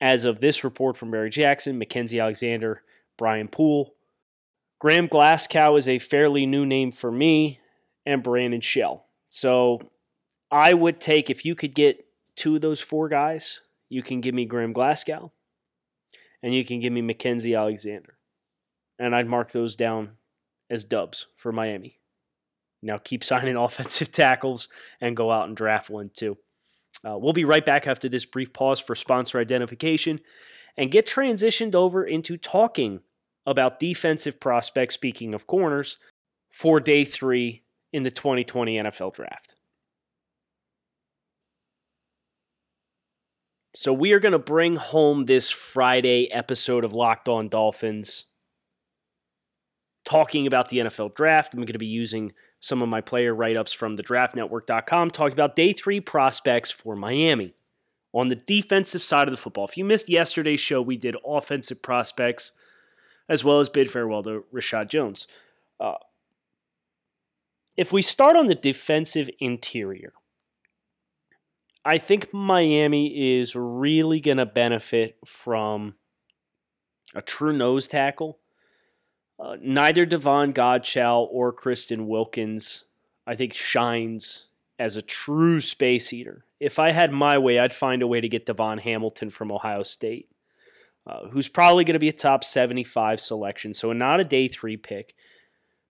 As 0.00 0.24
of 0.24 0.40
this 0.40 0.62
report 0.62 0.96
from 0.96 1.10
Barry 1.10 1.30
Jackson, 1.30 1.80
Mackensie 1.80 2.22
Alexander, 2.22 2.82
Brian 3.16 3.48
Poole. 3.48 3.94
Graham 4.78 5.08
Glasgow 5.08 5.74
is 5.74 5.88
a 5.88 5.98
fairly 5.98 6.46
new 6.46 6.64
name 6.64 6.92
for 6.92 7.10
me, 7.10 7.58
and 8.06 8.22
Brandon 8.22 8.60
Shell. 8.60 9.06
So 9.28 9.80
I 10.50 10.72
would 10.72 10.98
take, 10.98 11.28
if 11.28 11.44
you 11.44 11.54
could 11.54 11.74
get 11.74 12.06
two 12.36 12.54
of 12.54 12.62
those 12.62 12.80
four 12.80 13.08
guys, 13.08 13.60
you 13.90 14.02
can 14.02 14.22
give 14.22 14.34
me 14.34 14.46
Graham 14.46 14.72
Glasgow 14.72 15.30
and 16.42 16.54
you 16.54 16.64
can 16.64 16.80
give 16.80 16.92
me 16.92 17.02
Mackensie 17.02 17.58
Alexander. 17.58 18.16
And 18.98 19.14
I'd 19.14 19.28
mark 19.28 19.52
those 19.52 19.76
down 19.76 20.12
as 20.70 20.84
dubs 20.84 21.26
for 21.36 21.52
Miami. 21.52 21.97
Now 22.82 22.98
keep 22.98 23.24
signing 23.24 23.56
offensive 23.56 24.12
tackles 24.12 24.68
and 25.00 25.16
go 25.16 25.30
out 25.30 25.48
and 25.48 25.56
draft 25.56 25.90
one 25.90 26.10
too. 26.14 26.38
Uh, 27.04 27.16
we'll 27.16 27.32
be 27.32 27.44
right 27.44 27.64
back 27.64 27.86
after 27.86 28.08
this 28.08 28.24
brief 28.24 28.52
pause 28.52 28.80
for 28.80 28.94
sponsor 28.94 29.38
identification 29.38 30.20
and 30.76 30.90
get 30.90 31.06
transitioned 31.06 31.74
over 31.74 32.04
into 32.04 32.36
talking 32.36 33.00
about 33.46 33.80
defensive 33.80 34.40
prospects, 34.40 34.94
speaking 34.94 35.34
of 35.34 35.46
corners, 35.46 35.98
for 36.50 36.80
day 36.80 37.04
three 37.04 37.62
in 37.92 38.02
the 38.02 38.10
2020 38.10 38.76
NFL 38.76 39.14
Draft. 39.14 39.54
So, 43.74 43.92
we 43.92 44.12
are 44.12 44.20
going 44.20 44.32
to 44.32 44.38
bring 44.38 44.76
home 44.76 45.26
this 45.26 45.50
Friday 45.50 46.30
episode 46.32 46.84
of 46.84 46.94
Locked 46.94 47.28
On 47.28 47.48
Dolphins 47.48 48.26
talking 50.04 50.46
about 50.46 50.68
the 50.68 50.78
NFL 50.78 51.14
Draft. 51.14 51.54
I'm 51.54 51.60
going 51.60 51.72
to 51.74 51.78
be 51.78 51.86
using 51.86 52.32
some 52.60 52.82
of 52.82 52.88
my 52.88 53.00
player 53.00 53.34
write 53.34 53.56
ups 53.56 53.72
from 53.72 53.94
the 53.94 54.02
draftnetwork.com 54.02 55.10
talking 55.10 55.32
about 55.32 55.56
day 55.56 55.72
three 55.72 56.00
prospects 56.00 56.70
for 56.70 56.96
Miami. 56.96 57.54
On 58.12 58.28
the 58.28 58.36
defensive 58.36 59.02
side 59.02 59.28
of 59.28 59.34
the 59.34 59.40
football, 59.40 59.66
if 59.66 59.76
you 59.76 59.84
missed 59.84 60.08
yesterday's 60.08 60.60
show, 60.60 60.80
we 60.80 60.96
did 60.96 61.16
offensive 61.26 61.82
prospects 61.82 62.52
as 63.28 63.44
well 63.44 63.60
as 63.60 63.68
bid 63.68 63.90
farewell 63.90 64.22
to 64.22 64.44
Reshad 64.52 64.88
Jones. 64.88 65.26
Uh, 65.78 65.94
if 67.76 67.92
we 67.92 68.02
start 68.02 68.34
on 68.34 68.46
the 68.46 68.54
defensive 68.54 69.28
interior, 69.38 70.14
I 71.84 71.98
think 71.98 72.32
Miami 72.32 73.38
is 73.38 73.54
really 73.54 74.20
going 74.20 74.38
to 74.38 74.46
benefit 74.46 75.16
from 75.24 75.94
a 77.14 77.22
true 77.22 77.52
nose 77.52 77.86
tackle 77.86 78.40
Uh, 79.38 79.56
neither 79.60 80.04
Davon 80.04 80.52
Godchaux 80.52 81.28
or 81.30 81.52
Christian 81.52 82.08
Wilkins, 82.08 82.84
I 83.26 83.36
think, 83.36 83.54
shines 83.54 84.46
as 84.78 84.96
a 84.96 85.02
true 85.02 85.60
space 85.60 86.12
eater. 86.12 86.44
If 86.60 86.78
I 86.78 86.90
had 86.90 87.12
my 87.12 87.38
way, 87.38 87.58
I'd 87.58 87.74
find 87.74 88.02
a 88.02 88.06
way 88.06 88.20
to 88.20 88.28
get 88.28 88.46
DaVon 88.46 88.80
Hamilton 88.80 89.30
from 89.30 89.52
Ohio 89.52 89.84
State, 89.84 90.28
uh, 91.06 91.28
who's 91.28 91.48
probably 91.48 91.84
going 91.84 91.94
to 91.94 92.00
be 92.00 92.08
a 92.08 92.12
top 92.12 92.42
75 92.42 93.20
selection, 93.20 93.74
so 93.74 93.92
not 93.92 94.20
a 94.20 94.24
day 94.24 94.48
three 94.48 94.76
pick, 94.76 95.14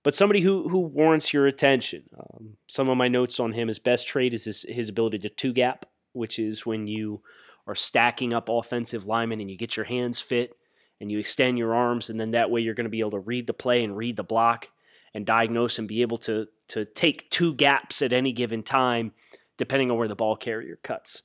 but 0.03 0.15
somebody 0.15 0.43
who, 0.43 0.69
who 0.69 0.81
warrants 0.81 1.33
your 1.33 1.47
attention. 1.47 2.05
Um, 2.19 2.57
some 2.67 2.89
of 2.89 2.99
my 2.99 3.09
notes 3.09 3.41
on 3.41 3.53
him, 3.53 3.69
his 3.69 3.79
best 3.79 4.07
trait 4.07 4.35
is 4.35 4.45
his, 4.45 4.63
his 4.69 4.91
ability 4.91 5.19
to 5.21 5.29
two 5.31 5.53
gap, 5.55 5.87
which 6.13 6.39
is 6.39 6.67
when 6.67 6.87
you 6.87 7.23
are 7.67 7.75
stacking 7.75 8.33
up 8.33 8.49
offensive 8.51 9.07
linemen 9.07 9.41
and 9.41 9.51
you 9.51 9.57
get 9.57 9.77
your 9.77 9.87
hands 9.87 10.21
fit 10.21 10.57
and 11.01 11.11
you 11.11 11.19
extend 11.19 11.59
your 11.59 11.75
arms, 11.75 12.11
and 12.11 12.19
then 12.19 12.33
that 12.33 12.51
way 12.51 12.61
you're 12.61 12.75
going 12.75 12.85
to 12.85 12.91
be 12.91 13.01
able 13.01 13.13
to 13.13 13.19
read 13.19 13.47
the 13.47 13.55
play 13.55 13.85
and 13.85 13.97
read 13.97 14.17
the 14.17 14.25
block 14.25 14.69
and 15.15 15.25
diagnose 15.25 15.79
and 15.79 15.89
be 15.89 16.03
able 16.03 16.19
to 16.19 16.47
to 16.69 16.85
take 16.85 17.31
two 17.31 17.55
gaps 17.55 18.03
at 18.03 18.13
any 18.13 18.33
given 18.33 18.63
time, 18.63 19.13
depending 19.57 19.91
on 19.91 19.97
where 19.97 20.09
the 20.09 20.15
ball 20.15 20.37
carrier 20.37 20.79
cuts. 20.83 21.23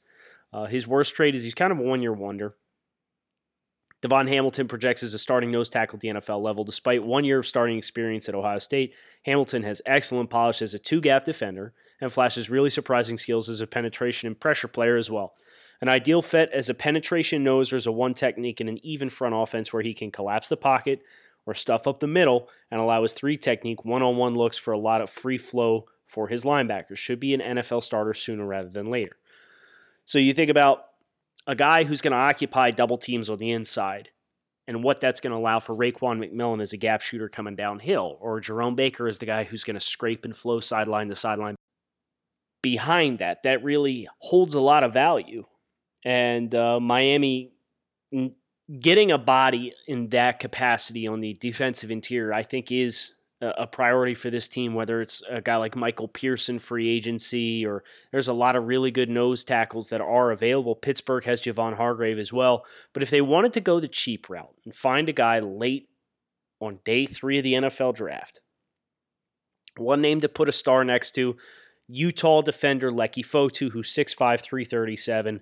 Uh, 0.53 0.65
his 0.65 0.87
worst 0.87 1.15
trade 1.15 1.35
is 1.35 1.43
he's 1.43 1.53
kind 1.53 1.71
of 1.71 1.79
a 1.79 1.81
one 1.81 2.01
year 2.01 2.13
wonder. 2.13 2.55
DaVon 4.03 4.27
Hamilton 4.27 4.67
projects 4.67 5.01
as 5.01 5.13
a 5.13 5.17
starting 5.17 5.49
nose 5.49 5.69
tackle 5.69 5.95
at 5.95 6.01
the 6.01 6.09
NFL 6.09 6.41
level. 6.41 6.65
Despite 6.65 7.05
one 7.05 7.23
year 7.23 7.39
of 7.39 7.47
starting 7.47 7.77
experience 7.77 8.27
at 8.27 8.35
Ohio 8.35 8.59
State, 8.59 8.93
Hamilton 9.23 9.63
has 9.63 9.81
excellent 9.85 10.29
polish 10.29 10.61
as 10.61 10.73
a 10.73 10.79
two 10.79 10.99
gap 10.99 11.23
defender 11.23 11.73
and 12.01 12.11
flashes 12.11 12.49
really 12.49 12.69
surprising 12.69 13.17
skills 13.17 13.47
as 13.47 13.61
a 13.61 13.67
penetration 13.67 14.27
and 14.27 14.39
pressure 14.39 14.67
player 14.67 14.97
as 14.97 15.09
well. 15.09 15.33
An 15.83 15.89
ideal 15.89 16.21
fit 16.21 16.49
as 16.53 16.69
a 16.69 16.73
penetration 16.73 17.43
noser 17.43 17.73
is 17.73 17.85
a 17.85 17.91
one 17.91 18.13
technique 18.13 18.61
in 18.61 18.69
an 18.69 18.79
even 18.85 19.09
front 19.09 19.35
offense 19.35 19.73
where 19.73 19.81
he 19.81 19.93
can 19.93 20.11
collapse 20.11 20.47
the 20.47 20.55
pocket 20.55 21.01
or 21.45 21.53
stuff 21.53 21.87
up 21.87 21.99
the 21.99 22.07
middle 22.07 22.47
and 22.71 22.79
allow 22.79 23.01
his 23.01 23.11
three 23.11 23.35
technique 23.35 23.83
one 23.83 24.01
on 24.01 24.15
one 24.15 24.33
looks 24.33 24.57
for 24.57 24.71
a 24.71 24.79
lot 24.79 25.01
of 25.01 25.09
free 25.09 25.37
flow 25.37 25.83
for 26.05 26.29
his 26.29 26.45
linebackers. 26.45 26.95
Should 26.95 27.19
be 27.19 27.33
an 27.33 27.41
NFL 27.41 27.83
starter 27.83 28.13
sooner 28.13 28.45
rather 28.45 28.69
than 28.69 28.87
later. 28.87 29.17
So 30.05 30.19
you 30.19 30.33
think 30.33 30.49
about 30.49 30.85
a 31.47 31.53
guy 31.53 31.83
who's 31.83 31.99
going 31.99 32.13
to 32.13 32.17
occupy 32.17 32.71
double 32.71 32.97
teams 32.97 33.29
on 33.29 33.37
the 33.37 33.51
inside 33.51 34.07
and 34.65 34.85
what 34.85 35.01
that's 35.01 35.19
going 35.19 35.31
to 35.31 35.37
allow 35.37 35.59
for 35.59 35.75
Raekwon 35.75 36.17
McMillan 36.17 36.61
as 36.61 36.71
a 36.71 36.77
gap 36.77 37.01
shooter 37.01 37.27
coming 37.27 37.57
downhill, 37.57 38.17
or 38.21 38.39
Jerome 38.39 38.75
Baker 38.75 39.09
as 39.09 39.17
the 39.17 39.25
guy 39.25 39.43
who's 39.43 39.65
going 39.65 39.73
to 39.73 39.81
scrape 39.81 40.23
and 40.23 40.33
flow 40.33 40.61
sideline 40.61 41.09
to 41.09 41.15
sideline. 41.15 41.57
Behind 42.61 43.19
that, 43.19 43.43
that 43.43 43.65
really 43.65 44.07
holds 44.19 44.53
a 44.53 44.61
lot 44.61 44.85
of 44.85 44.93
value 44.93 45.43
and 46.03 46.53
uh, 46.53 46.79
Miami 46.79 47.51
getting 48.79 49.11
a 49.11 49.17
body 49.17 49.73
in 49.87 50.09
that 50.09 50.39
capacity 50.39 51.07
on 51.07 51.19
the 51.19 51.33
defensive 51.33 51.91
interior, 51.91 52.33
I 52.33 52.43
think, 52.43 52.71
is 52.71 53.13
a 53.57 53.67
priority 53.67 54.13
for 54.13 54.29
this 54.29 54.47
team, 54.47 54.73
whether 54.73 55.01
it's 55.01 55.21
a 55.29 55.41
guy 55.41 55.57
like 55.57 55.75
Michael 55.75 56.07
Pearson, 56.07 56.59
free 56.59 56.89
agency, 56.89 57.65
or 57.65 57.83
there's 58.11 58.27
a 58.27 58.33
lot 58.33 58.55
of 58.55 58.67
really 58.67 58.91
good 58.91 59.09
nose 59.09 59.43
tackles 59.43 59.89
that 59.89 60.01
are 60.01 60.31
available. 60.31 60.75
Pittsburgh 60.75 61.25
has 61.25 61.41
Javon 61.41 61.75
Hargrave 61.75 62.19
as 62.19 62.31
well. 62.31 62.65
But 62.93 63.03
if 63.03 63.09
they 63.09 63.21
wanted 63.21 63.53
to 63.53 63.61
go 63.61 63.79
the 63.79 63.87
cheap 63.87 64.29
route 64.29 64.55
and 64.63 64.73
find 64.73 65.09
a 65.09 65.13
guy 65.13 65.39
late 65.39 65.89
on 66.61 66.79
day 66.85 67.05
three 67.05 67.37
of 67.37 67.43
the 67.43 67.53
NFL 67.53 67.95
draft, 67.95 68.39
one 69.77 70.01
name 70.01 70.21
to 70.21 70.29
put 70.29 70.49
a 70.49 70.53
star 70.53 70.85
next 70.85 71.11
to 71.15 71.35
Utah 71.87 72.41
defender 72.41 72.91
Leki 72.91 73.25
Fotu, 73.25 73.71
who's 73.71 73.93
6'5, 73.93 74.39
337 74.39 75.41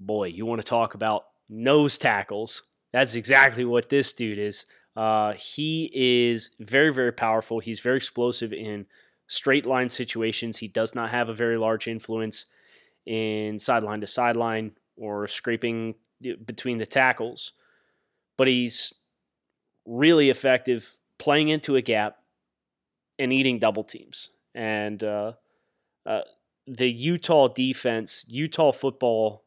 boy, 0.00 0.28
you 0.28 0.46
want 0.46 0.60
to 0.60 0.66
talk 0.66 0.94
about 0.94 1.26
nose 1.48 1.98
tackles. 1.98 2.62
That's 2.92 3.14
exactly 3.14 3.64
what 3.64 3.88
this 3.88 4.12
dude 4.12 4.38
is. 4.38 4.66
Uh, 4.96 5.34
he 5.34 5.90
is 5.94 6.50
very, 6.58 6.92
very 6.92 7.12
powerful. 7.12 7.60
He's 7.60 7.80
very 7.80 7.96
explosive 7.96 8.52
in 8.52 8.86
straight 9.28 9.66
line 9.66 9.88
situations. 9.88 10.58
He 10.58 10.68
does 10.68 10.94
not 10.94 11.10
have 11.10 11.28
a 11.28 11.34
very 11.34 11.56
large 11.56 11.86
influence 11.86 12.46
in 13.06 13.58
sideline 13.58 14.00
to 14.00 14.06
sideline 14.06 14.72
or 14.96 15.28
scraping 15.28 15.94
between 16.44 16.78
the 16.78 16.86
tackles, 16.86 17.52
but 18.36 18.48
he's 18.48 18.92
really 19.86 20.28
effective 20.28 20.98
playing 21.18 21.48
into 21.48 21.76
a 21.76 21.82
gap 21.82 22.18
and 23.18 23.32
eating 23.32 23.58
double 23.58 23.84
teams. 23.84 24.30
And 24.54 25.02
uh, 25.02 25.32
uh, 26.04 26.22
the 26.66 26.90
Utah 26.90 27.48
defense, 27.48 28.24
Utah 28.28 28.72
football 28.72 29.44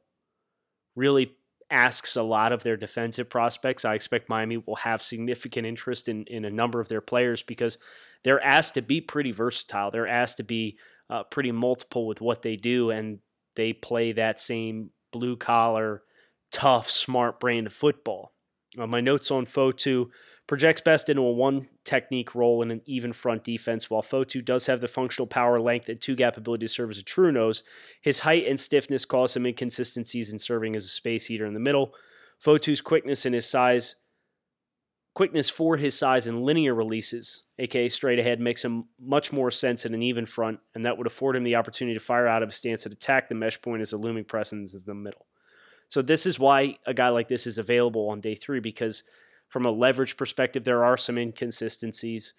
really 0.95 1.35
asks 1.69 2.15
a 2.15 2.23
lot 2.23 2.51
of 2.51 2.63
their 2.63 2.77
defensive 2.77 3.29
prospects. 3.29 3.83
I 3.83 3.95
expect 3.95 4.29
Miami 4.29 4.57
will 4.57 4.77
have 4.77 5.01
significant 5.01 5.65
interest 5.65 6.07
in, 6.07 6.25
in 6.25 6.45
a 6.45 6.51
number 6.51 6.79
of 6.79 6.87
their 6.87 7.01
players 7.01 7.41
because 7.41 7.77
they're 8.23 8.43
asked 8.43 8.75
to 8.75 8.81
be 8.81 9.01
pretty 9.01 9.31
versatile. 9.31 9.91
They're 9.91 10.07
asked 10.07 10.37
to 10.37 10.43
be 10.43 10.77
uh, 11.09 11.23
pretty 11.23 11.51
multiple 11.51 12.07
with 12.07 12.21
what 12.21 12.41
they 12.41 12.55
do, 12.55 12.91
and 12.91 13.19
they 13.55 13.73
play 13.73 14.11
that 14.13 14.39
same 14.39 14.91
blue 15.11 15.35
collar, 15.35 16.03
tough, 16.51 16.89
smart 16.89 17.39
brand 17.39 17.67
of 17.67 17.73
football. 17.73 18.33
Uh, 18.77 18.87
my 18.87 19.01
notes 19.01 19.31
on 19.31 19.45
Fotu 19.45 20.09
projects 20.47 20.81
best 20.81 21.09
into 21.09 21.21
a 21.21 21.31
one 21.31 21.67
technique 21.83 22.35
role 22.35 22.61
in 22.61 22.71
an 22.71 22.81
even 22.85 23.13
front 23.13 23.43
defense. 23.43 23.89
While 23.89 24.01
Fotu 24.01 24.43
does 24.43 24.65
have 24.65 24.81
the 24.81 24.87
functional 24.87 25.27
power, 25.27 25.59
length, 25.59 25.89
and 25.89 26.01
two 26.01 26.15
gap 26.15 26.37
ability 26.37 26.65
to 26.65 26.73
serve 26.73 26.91
as 26.91 26.97
a 26.97 27.03
true 27.03 27.31
nose, 27.31 27.63
his 28.01 28.19
height 28.19 28.47
and 28.47 28.59
stiffness 28.59 29.05
cause 29.05 29.33
some 29.33 29.45
inconsistencies 29.45 30.31
in 30.31 30.39
serving 30.39 30.75
as 30.75 30.85
a 30.85 30.89
space 30.89 31.27
heater 31.27 31.45
in 31.45 31.53
the 31.53 31.59
middle. 31.59 31.93
Fotu's 32.43 32.81
quickness 32.81 33.25
and 33.25 33.33
his 33.33 33.49
size, 33.49 33.95
quickness 35.13 35.49
for 35.49 35.77
his 35.77 35.97
size 35.97 36.27
and 36.27 36.43
linear 36.43 36.73
releases, 36.73 37.43
aka 37.57 37.87
straight 37.87 38.19
ahead, 38.19 38.41
makes 38.41 38.65
him 38.65 38.85
much 38.99 39.31
more 39.31 39.51
sense 39.51 39.85
in 39.85 39.93
an 39.93 40.03
even 40.03 40.25
front, 40.25 40.59
and 40.75 40.83
that 40.83 40.97
would 40.97 41.07
afford 41.07 41.37
him 41.37 41.43
the 41.43 41.55
opportunity 41.55 41.97
to 41.97 42.03
fire 42.03 42.27
out 42.27 42.43
of 42.43 42.49
a 42.49 42.53
stance 42.53 42.85
and 42.85 42.93
attack 42.93 43.29
the 43.29 43.35
mesh 43.35 43.61
point 43.61 43.81
as 43.81 43.93
a 43.93 43.97
looming 43.97 44.25
presence 44.25 44.73
in 44.73 44.81
the 44.85 44.93
middle. 44.93 45.25
So 45.87 46.01
this 46.01 46.25
is 46.25 46.39
why 46.39 46.77
a 46.85 46.93
guy 46.93 47.09
like 47.09 47.27
this 47.27 47.47
is 47.47 47.59
available 47.59 48.09
on 48.09 48.19
day 48.19 48.35
three 48.35 48.59
because 48.59 49.03
from 49.53 49.65
a 49.67 49.71
leverage 49.71 50.17
perspective, 50.17 50.65
there 50.65 50.83
are 50.83 50.97
some 50.97 51.15
inconsistencies. 51.15 52.33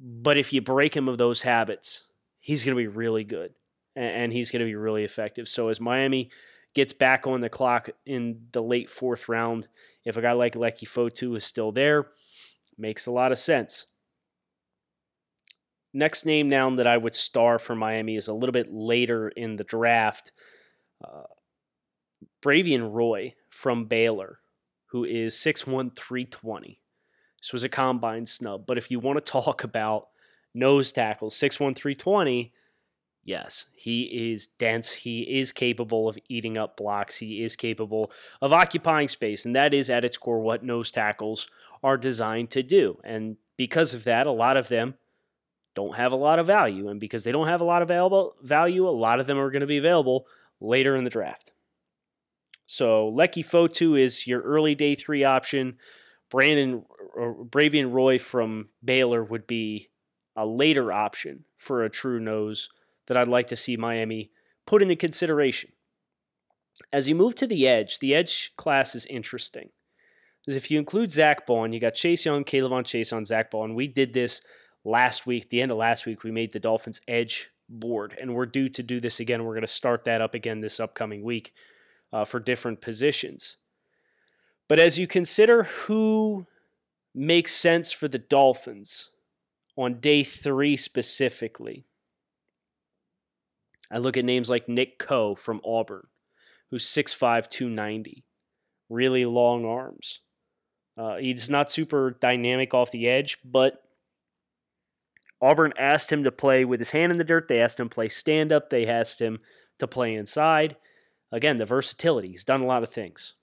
But 0.00 0.38
if 0.38 0.50
you 0.50 0.62
break 0.62 0.96
him 0.96 1.06
of 1.06 1.18
those 1.18 1.42
habits, 1.42 2.06
he's 2.40 2.64
going 2.64 2.74
to 2.74 2.82
be 2.82 2.86
really 2.86 3.22
good 3.22 3.52
and 3.94 4.32
he's 4.32 4.50
going 4.50 4.60
to 4.60 4.66
be 4.66 4.74
really 4.74 5.04
effective. 5.04 5.46
So 5.46 5.68
as 5.68 5.78
Miami 5.78 6.30
gets 6.74 6.94
back 6.94 7.26
on 7.26 7.42
the 7.42 7.50
clock 7.50 7.90
in 8.06 8.46
the 8.52 8.62
late 8.62 8.88
fourth 8.88 9.28
round, 9.28 9.68
if 10.06 10.16
a 10.16 10.22
guy 10.22 10.32
like 10.32 10.54
Leki 10.54 10.88
Fotu 10.88 11.36
is 11.36 11.44
still 11.44 11.70
there, 11.70 12.06
makes 12.78 13.04
a 13.04 13.12
lot 13.12 13.30
of 13.30 13.38
sense. 13.38 13.84
Next 15.92 16.24
name 16.24 16.48
now 16.48 16.74
that 16.76 16.86
I 16.86 16.96
would 16.96 17.14
star 17.14 17.58
for 17.58 17.74
Miami 17.74 18.16
is 18.16 18.28
a 18.28 18.32
little 18.32 18.54
bit 18.54 18.72
later 18.72 19.28
in 19.28 19.56
the 19.56 19.64
draft. 19.64 20.32
Uh, 21.04 21.24
Bravvion 22.42 22.90
Roy 22.90 23.34
from 23.50 23.84
Baylor 23.84 24.38
who 24.92 25.04
is 25.04 25.34
6'1, 25.34 25.96
320. 25.96 26.78
This 27.40 27.52
was 27.52 27.64
a 27.64 27.68
combine 27.70 28.26
snub. 28.26 28.66
But 28.66 28.76
if 28.76 28.90
you 28.90 29.00
want 29.00 29.24
to 29.24 29.32
talk 29.32 29.64
about 29.64 30.08
nose 30.54 30.92
tackles, 30.92 31.34
6'1, 31.34 31.74
320, 31.74 32.52
yes, 33.24 33.66
he 33.74 34.02
is 34.32 34.46
dense. 34.46 34.90
He 34.90 35.22
is 35.22 35.50
capable 35.50 36.10
of 36.10 36.18
eating 36.28 36.58
up 36.58 36.76
blocks. 36.76 37.16
He 37.16 37.42
is 37.42 37.56
capable 37.56 38.12
of 38.42 38.52
occupying 38.52 39.08
space. 39.08 39.46
And 39.46 39.56
that 39.56 39.72
is 39.72 39.88
at 39.88 40.04
its 40.04 40.18
core 40.18 40.40
what 40.40 40.62
nose 40.62 40.90
tackles 40.90 41.48
are 41.82 41.96
designed 41.96 42.50
to 42.50 42.62
do. 42.62 42.98
And 43.02 43.38
because 43.56 43.94
of 43.94 44.04
that, 44.04 44.26
a 44.26 44.30
lot 44.30 44.58
of 44.58 44.68
them 44.68 44.94
don't 45.74 45.96
have 45.96 46.12
a 46.12 46.16
lot 46.16 46.38
of 46.38 46.46
value. 46.46 46.88
And 46.88 47.00
because 47.00 47.24
they 47.24 47.32
don't 47.32 47.48
have 47.48 47.62
a 47.62 47.64
lot 47.64 47.80
of 47.80 47.88
value, 48.42 48.86
a 48.86 48.90
lot 48.90 49.20
of 49.20 49.26
them 49.26 49.38
are 49.38 49.50
going 49.50 49.60
to 49.62 49.66
be 49.66 49.78
available 49.78 50.26
later 50.60 50.94
in 50.96 51.04
the 51.04 51.10
draft. 51.10 51.51
So 52.72 53.12
Leki 53.12 53.44
Fotu 53.44 54.00
is 54.00 54.26
your 54.26 54.40
early 54.40 54.74
day 54.74 54.94
three 54.94 55.24
option. 55.24 55.76
Brandon 56.30 56.86
Bravvion 57.14 57.92
Roy 57.92 58.18
from 58.18 58.70
Baylor 58.82 59.22
would 59.22 59.46
be 59.46 59.90
a 60.34 60.46
later 60.46 60.90
option 60.90 61.44
for 61.58 61.82
a 61.82 61.90
true 61.90 62.18
nose 62.18 62.70
that 63.08 63.16
I'd 63.18 63.28
like 63.28 63.48
to 63.48 63.56
see 63.56 63.76
Miami 63.76 64.30
put 64.66 64.80
into 64.80 64.96
consideration. 64.96 65.72
As 66.90 67.10
you 67.10 67.14
move 67.14 67.34
to 67.34 67.46
the 67.46 67.68
edge, 67.68 67.98
the 67.98 68.14
edge 68.14 68.54
class 68.56 68.94
is 68.94 69.04
interesting. 69.04 69.68
Because 70.40 70.56
if 70.56 70.70
you 70.70 70.78
include 70.78 71.12
Zack 71.12 71.46
Baun, 71.46 71.74
you 71.74 71.78
got 71.78 71.92
Chase 71.94 72.24
Young, 72.24 72.42
K'Lavon 72.42 72.84
Chaisson 72.84 73.26
Zack 73.26 73.50
Baun. 73.50 73.74
We 73.74 73.86
did 73.86 74.14
this 74.14 74.40
last 74.82 75.26
week, 75.26 75.50
the 75.50 75.60
end 75.60 75.72
of 75.72 75.76
last 75.76 76.06
week, 76.06 76.24
we 76.24 76.30
made 76.30 76.54
the 76.54 76.58
Dolphins 76.58 77.02
edge 77.06 77.50
board, 77.68 78.16
and 78.18 78.34
we're 78.34 78.46
due 78.46 78.70
to 78.70 78.82
do 78.82 78.98
this 78.98 79.20
again. 79.20 79.44
We're 79.44 79.52
going 79.52 79.60
to 79.60 79.68
start 79.68 80.04
that 80.04 80.22
up 80.22 80.32
again 80.32 80.62
this 80.62 80.80
upcoming 80.80 81.22
week 81.22 81.52
uh, 82.12 82.24
for 82.24 82.40
different 82.40 82.80
positions. 82.80 83.56
But 84.68 84.78
as 84.78 84.98
you 84.98 85.06
consider 85.06 85.64
who 85.64 86.46
makes 87.14 87.54
sense 87.54 87.92
for 87.92 88.08
the 88.08 88.18
Dolphins 88.18 89.10
on 89.76 90.00
day 90.00 90.24
three 90.24 90.76
specifically, 90.76 91.84
I 93.90 93.98
look 93.98 94.16
at 94.16 94.24
names 94.24 94.48
like 94.48 94.68
Nick 94.68 94.98
Coe 94.98 95.34
from 95.34 95.60
Auburn, 95.64 96.06
who's 96.70 96.86
6'5, 96.86 97.50
290, 97.50 98.24
really 98.88 99.26
long 99.26 99.64
arms. 99.64 100.20
Uh, 100.96 101.16
he's 101.16 101.50
not 101.50 101.70
super 101.70 102.16
dynamic 102.20 102.72
off 102.74 102.90
the 102.90 103.08
edge, 103.08 103.38
but 103.44 103.82
Auburn 105.42 105.72
asked 105.76 106.12
him 106.12 106.24
to 106.24 106.30
play 106.30 106.64
with 106.64 106.80
his 106.80 106.92
hand 106.92 107.10
in 107.12 107.18
the 107.18 107.24
dirt. 107.24 107.48
They 107.48 107.60
asked 107.60 107.80
him 107.80 107.88
to 107.88 107.94
play 107.94 108.08
stand 108.08 108.52
up. 108.52 108.70
They 108.70 108.86
asked 108.86 109.20
him 109.20 109.40
to 109.78 109.86
play 109.86 110.14
inside. 110.14 110.76
Again, 111.32 111.56
the 111.56 111.64
versatility. 111.64 112.28
He's 112.28 112.44
done 112.44 112.60
a 112.60 112.66
lot 112.66 112.82
of 112.82 112.90
things. 112.90 113.34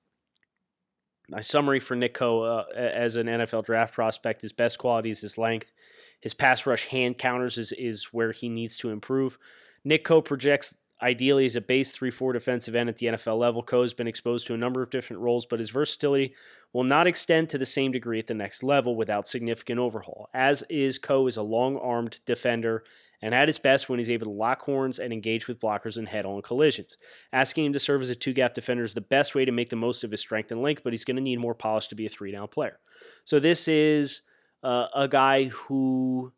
My 1.27 1.41
summary 1.41 1.79
for 1.79 1.96
Nick 1.96 2.22
uh, 2.22 2.63
as 2.75 3.15
an 3.15 3.27
NFL 3.27 3.65
draft 3.65 3.93
prospect: 3.93 4.41
his 4.41 4.51
best 4.51 4.77
quality 4.77 5.10
is 5.10 5.22
his 5.22 5.38
length. 5.38 5.72
His 6.22 6.34
pass 6.34 6.65
rush 6.65 6.86
hand 6.88 7.17
counters 7.17 7.58
is 7.58 7.72
is 7.74 8.05
where 8.12 8.31
he 8.31 8.50
needs 8.50 8.77
to 8.77 8.89
improve. 8.89 9.38
Nick 9.84 10.03
projects 10.03 10.75
ideally 11.01 11.46
as 11.46 11.55
a 11.55 11.62
base 11.62 11.98
3-4 11.98 12.34
defensive 12.34 12.75
end 12.75 12.89
at 12.89 12.98
the 12.98 13.08
NFL 13.08 13.39
level. 13.39 13.63
Coe 13.63 13.84
has 13.84 13.93
been 13.93 14.08
exposed 14.08 14.46
to 14.48 14.53
a 14.53 14.58
number 14.58 14.81
of 14.81 14.89
different 14.89 15.22
roles, 15.22 15.46
but 15.46 15.60
his 15.60 15.69
versatility 15.69 16.34
will 16.74 16.84
not 16.84 17.08
extend 17.08 17.50
to 17.50 17.58
the 17.58 17.65
same 17.65 17.91
degree 17.91 18.19
at 18.19 18.27
the 18.27 18.34
next 18.34 18.63
level 18.63 18.96
without 18.96 19.27
significant 19.27 19.79
overhaul. 19.79 20.29
As 20.34 20.63
is 20.69 20.98
Coe 20.98 21.27
is 21.27 21.38
a 21.38 21.41
long-armed 21.41 22.19
defender 22.25 22.84
and 23.21 23.35
at 23.35 23.47
his 23.47 23.57
best 23.57 23.89
when 23.89 23.99
he's 23.99 24.09
able 24.09 24.25
to 24.25 24.31
lock 24.31 24.61
horns 24.61 24.99
and 24.99 25.11
engage 25.11 25.47
with 25.47 25.59
blockers 25.59 25.97
in 25.97 26.05
head-on 26.05 26.41
collisions. 26.41 26.97
Asking 27.33 27.65
him 27.65 27.73
to 27.73 27.79
serve 27.79 28.01
as 28.01 28.09
a 28.09 28.15
two-gap 28.15 28.53
defender 28.53 28.83
is 28.83 28.93
the 28.93 29.01
best 29.01 29.35
way 29.35 29.45
to 29.45 29.51
make 29.51 29.69
the 29.69 29.75
most 29.75 30.03
of 30.03 30.11
his 30.11 30.21
strength 30.21 30.51
and 30.51 30.61
length, 30.61 30.83
but 30.83 30.93
he's 30.93 31.05
going 31.05 31.17
to 31.17 31.21
need 31.21 31.39
more 31.39 31.55
polish 31.55 31.88
to 31.88 31.95
be 31.95 32.05
a 32.05 32.09
three-down 32.09 32.47
player. 32.47 32.79
So 33.25 33.39
this 33.39 33.67
is 33.67 34.21
uh, 34.63 34.88
a 34.95 35.07
guy 35.07 35.45
who 35.45 36.33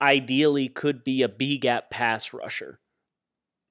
ideally 0.00 0.68
could 0.68 1.04
be 1.04 1.22
a 1.22 1.28
B 1.28 1.58
gap 1.58 1.90
pass 1.90 2.32
rusher. 2.32 2.80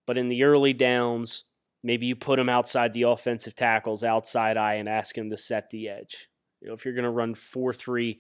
But 0.05 0.17
in 0.17 0.29
the 0.29 0.43
early 0.43 0.73
downs, 0.73 1.45
maybe 1.83 2.05
you 2.05 2.15
put 2.15 2.39
him 2.39 2.49
outside 2.49 2.93
the 2.93 3.03
offensive 3.03 3.55
tackles, 3.55 4.03
outside 4.03 4.57
eye, 4.57 4.75
and 4.75 4.89
ask 4.89 5.17
him 5.17 5.29
to 5.29 5.38
set 5.38 5.69
the 5.69 5.88
edge. 5.89 6.29
You 6.61 6.67
know, 6.67 6.73
if 6.73 6.83
you're 6.83 6.93
going 6.93 7.03
to 7.03 7.09
run 7.09 7.35
4 7.35 7.73
3 7.73 8.19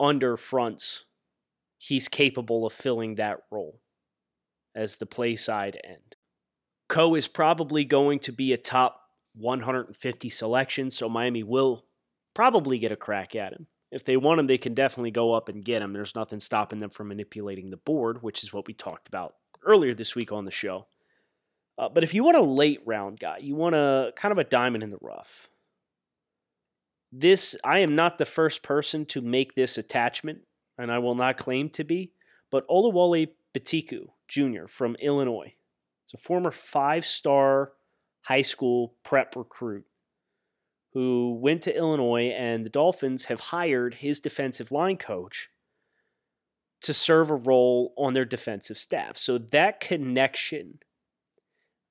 under 0.00 0.36
fronts, 0.36 1.04
he's 1.78 2.08
capable 2.08 2.66
of 2.66 2.72
filling 2.72 3.14
that 3.14 3.38
role 3.50 3.80
as 4.74 4.96
the 4.96 5.06
play 5.06 5.36
side 5.36 5.80
end. 5.84 6.16
Coe 6.88 7.14
is 7.14 7.28
probably 7.28 7.84
going 7.84 8.18
to 8.20 8.32
be 8.32 8.52
a 8.52 8.58
top 8.58 9.00
150 9.34 10.30
selection, 10.30 10.90
so 10.90 11.08
Miami 11.08 11.42
will 11.42 11.84
probably 12.34 12.78
get 12.78 12.92
a 12.92 12.96
crack 12.96 13.34
at 13.34 13.52
him 13.52 13.66
if 13.90 14.04
they 14.04 14.16
want 14.16 14.40
him, 14.40 14.46
they 14.46 14.58
can 14.58 14.74
definitely 14.74 15.10
go 15.10 15.32
up 15.32 15.48
and 15.48 15.64
get 15.64 15.82
him. 15.82 15.92
There's 15.92 16.14
nothing 16.14 16.40
stopping 16.40 16.78
them 16.78 16.90
from 16.90 17.08
manipulating 17.08 17.70
the 17.70 17.76
board, 17.76 18.22
which 18.22 18.42
is 18.42 18.52
what 18.52 18.66
we 18.66 18.74
talked 18.74 19.08
about 19.08 19.34
earlier 19.64 19.94
this 19.94 20.14
week 20.14 20.30
on 20.30 20.44
the 20.44 20.52
show. 20.52 20.86
Uh, 21.78 21.88
but 21.88 22.04
if 22.04 22.12
you 22.12 22.24
want 22.24 22.36
a 22.36 22.42
late 22.42 22.80
round 22.84 23.18
guy, 23.18 23.38
you 23.38 23.54
want 23.54 23.74
a 23.74 24.12
kind 24.16 24.32
of 24.32 24.38
a 24.38 24.44
diamond 24.44 24.82
in 24.82 24.90
the 24.90 24.98
rough. 25.00 25.48
This 27.10 27.56
I 27.64 27.78
am 27.78 27.94
not 27.94 28.18
the 28.18 28.26
first 28.26 28.62
person 28.62 29.06
to 29.06 29.22
make 29.22 29.54
this 29.54 29.78
attachment, 29.78 30.40
and 30.78 30.90
I 30.90 30.98
will 30.98 31.14
not 31.14 31.36
claim 31.36 31.68
to 31.70 31.84
be. 31.84 32.12
But 32.50 32.66
Oluwole 32.68 33.28
Betiku 33.54 34.08
Jr. 34.28 34.66
from 34.66 34.96
Illinois, 34.96 35.54
it's 36.04 36.14
a 36.14 36.18
former 36.18 36.50
five-star 36.50 37.72
high 38.22 38.42
school 38.42 38.94
prep 39.04 39.36
recruit 39.36 39.84
who 40.92 41.38
went 41.40 41.62
to 41.62 41.76
Illinois, 41.76 42.28
and 42.28 42.64
the 42.64 42.70
Dolphins 42.70 43.26
have 43.26 43.40
hired 43.40 43.94
his 43.94 44.20
defensive 44.20 44.72
line 44.72 44.96
coach 44.96 45.50
to 46.80 46.94
serve 46.94 47.30
a 47.30 47.34
role 47.34 47.92
on 47.96 48.12
their 48.12 48.24
defensive 48.24 48.78
staff. 48.78 49.18
So 49.18 49.36
that 49.36 49.80
connection 49.80 50.78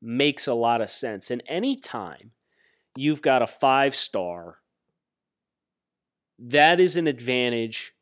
makes 0.02 0.48
a 0.48 0.54
lot 0.54 0.82
of 0.82 0.90
sense. 0.90 1.30
And 1.30 1.44
anytime 1.48 2.32
you've 2.96 3.22
got 3.22 3.42
a 3.42 3.48
five 3.48 3.96
star, 3.96 4.60
that 6.40 6.80
is 6.80 6.96
an 6.96 7.08
advantage, 7.08 7.94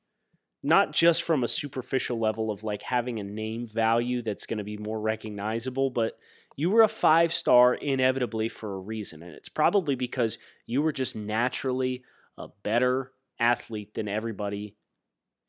not 0.66 0.92
just 0.92 1.22
from 1.22 1.44
a 1.44 1.48
superficial 1.48 2.20
level 2.20 2.50
of 2.50 2.64
like 2.64 2.82
having 2.82 3.20
a 3.20 3.24
name 3.24 3.68
value 3.68 4.24
that's 4.24 4.48
going 4.48 4.58
to 4.58 4.64
be 4.64 4.78
more 4.78 5.00
recognizable, 5.00 5.92
but 5.92 6.18
you 6.58 6.72
were 6.72 6.82
a 6.82 6.88
five 6.88 7.32
star 7.32 7.76
inevitably 7.76 8.50
for 8.50 8.74
a 8.74 8.80
reason. 8.80 9.22
And 9.22 9.34
it's 9.34 9.48
probably 9.48 9.94
because 9.94 10.40
you 10.66 10.82
were 10.82 10.92
just 10.92 11.16
naturally 11.16 12.04
a 12.36 12.48
better 12.64 13.12
athlete 13.40 13.94
than 13.94 14.08
everybody 14.08 14.76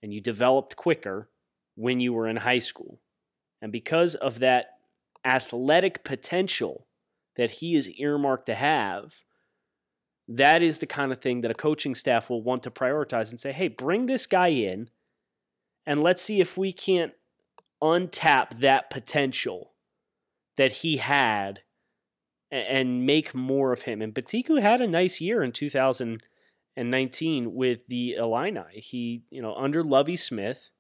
and 0.02 0.12
you 0.12 0.20
developed 0.20 0.76
quicker 0.76 1.30
when 1.76 1.98
you 1.98 2.12
were 2.12 2.28
in 2.28 2.36
high 2.36 2.58
school. 2.58 3.00
And 3.62 3.72
because 3.72 4.16
of 4.16 4.40
that 4.40 4.66
athletic 5.24 6.04
potential 6.04 6.86
that 7.36 7.52
he 7.52 7.74
is 7.74 7.88
earmarked 7.88 8.46
to 8.46 8.54
have, 8.54 9.14
that 10.28 10.62
is 10.62 10.78
the 10.78 10.86
kind 10.86 11.10
of 11.10 11.22
thing 11.22 11.40
that 11.40 11.50
a 11.50 11.54
coaching 11.54 11.94
staff 11.94 12.28
will 12.28 12.42
want 12.42 12.64
to 12.64 12.70
prioritize 12.70 13.30
and 13.30 13.40
say, 13.40 13.52
hey, 13.52 13.68
bring 13.68 14.04
this 14.04 14.26
guy 14.26 14.48
in 14.48 14.90
and 15.86 16.02
let's 16.02 16.22
see 16.22 16.40
if 16.40 16.56
we 16.56 16.72
can't 16.72 17.12
untap 17.82 18.58
that 18.58 18.90
potential 18.90 19.72
that 20.56 20.72
he 20.72 20.96
had 20.96 21.60
and 22.50 23.04
make 23.04 23.34
more 23.34 23.72
of 23.72 23.82
him. 23.82 24.00
And 24.00 24.14
Betiku 24.14 24.60
had 24.60 24.80
a 24.80 24.86
nice 24.86 25.20
year 25.20 25.42
in 25.42 25.52
2019 25.52 27.54
with 27.54 27.80
the 27.88 28.14
Illini. 28.14 28.80
He, 28.80 29.22
you 29.30 29.42
know, 29.42 29.54
under 29.54 29.82
Lovie 29.82 30.16
Smith, 30.16 30.70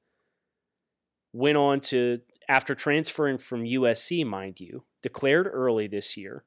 went 1.32 1.56
on 1.56 1.80
to, 1.80 2.20
after 2.48 2.74
transferring 2.74 3.38
from 3.38 3.64
USC, 3.64 4.24
mind 4.24 4.60
you, 4.60 4.84
declared 5.02 5.48
early 5.52 5.86
this 5.86 6.16
year. 6.16 6.44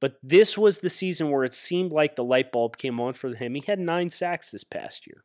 But 0.00 0.16
this 0.22 0.56
was 0.56 0.78
the 0.78 0.88
season 0.88 1.30
where 1.30 1.44
it 1.44 1.52
seemed 1.52 1.92
like 1.92 2.16
the 2.16 2.24
light 2.24 2.52
bulb 2.52 2.78
came 2.78 2.98
on 3.00 3.12
for 3.12 3.34
him. 3.34 3.54
He 3.54 3.62
had 3.66 3.78
nine 3.78 4.08
sacks 4.08 4.50
this 4.50 4.64
past 4.64 5.06
year, 5.06 5.24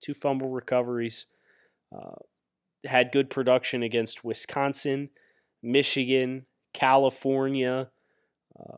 two 0.00 0.14
fumble 0.14 0.48
recoveries, 0.48 1.26
uh, 1.94 2.16
had 2.84 3.12
good 3.12 3.30
production 3.30 3.82
against 3.82 4.24
Wisconsin 4.24 5.10
Michigan, 5.62 6.46
California. 6.72 7.90
Uh, 8.58 8.76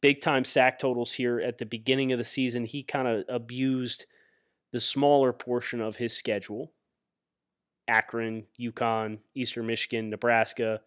big 0.00 0.20
time 0.20 0.44
sack 0.44 0.78
totals 0.78 1.12
here 1.12 1.40
at 1.40 1.58
the 1.58 1.66
beginning 1.66 2.12
of 2.12 2.18
the 2.18 2.24
season. 2.24 2.64
He 2.64 2.82
kind 2.82 3.08
of 3.08 3.24
abused 3.28 4.06
the 4.72 4.80
smaller 4.80 5.32
portion 5.32 5.80
of 5.80 5.96
his 5.96 6.12
schedule 6.12 6.72
Akron, 7.86 8.46
UConn, 8.58 9.18
Eastern 9.34 9.66
Michigan, 9.66 10.10
Nebraska. 10.10 10.80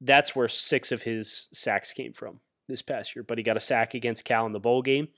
That's 0.00 0.34
where 0.34 0.48
six 0.48 0.92
of 0.92 1.02
his 1.02 1.48
sacks 1.52 1.92
came 1.92 2.12
from 2.12 2.40
this 2.68 2.82
past 2.82 3.14
year. 3.14 3.24
But 3.24 3.38
he 3.38 3.44
got 3.44 3.56
a 3.56 3.60
sack 3.60 3.94
against 3.94 4.24
Cal 4.24 4.46
in 4.46 4.52
the 4.52 4.60
bowl 4.60 4.82
game, 4.82 5.08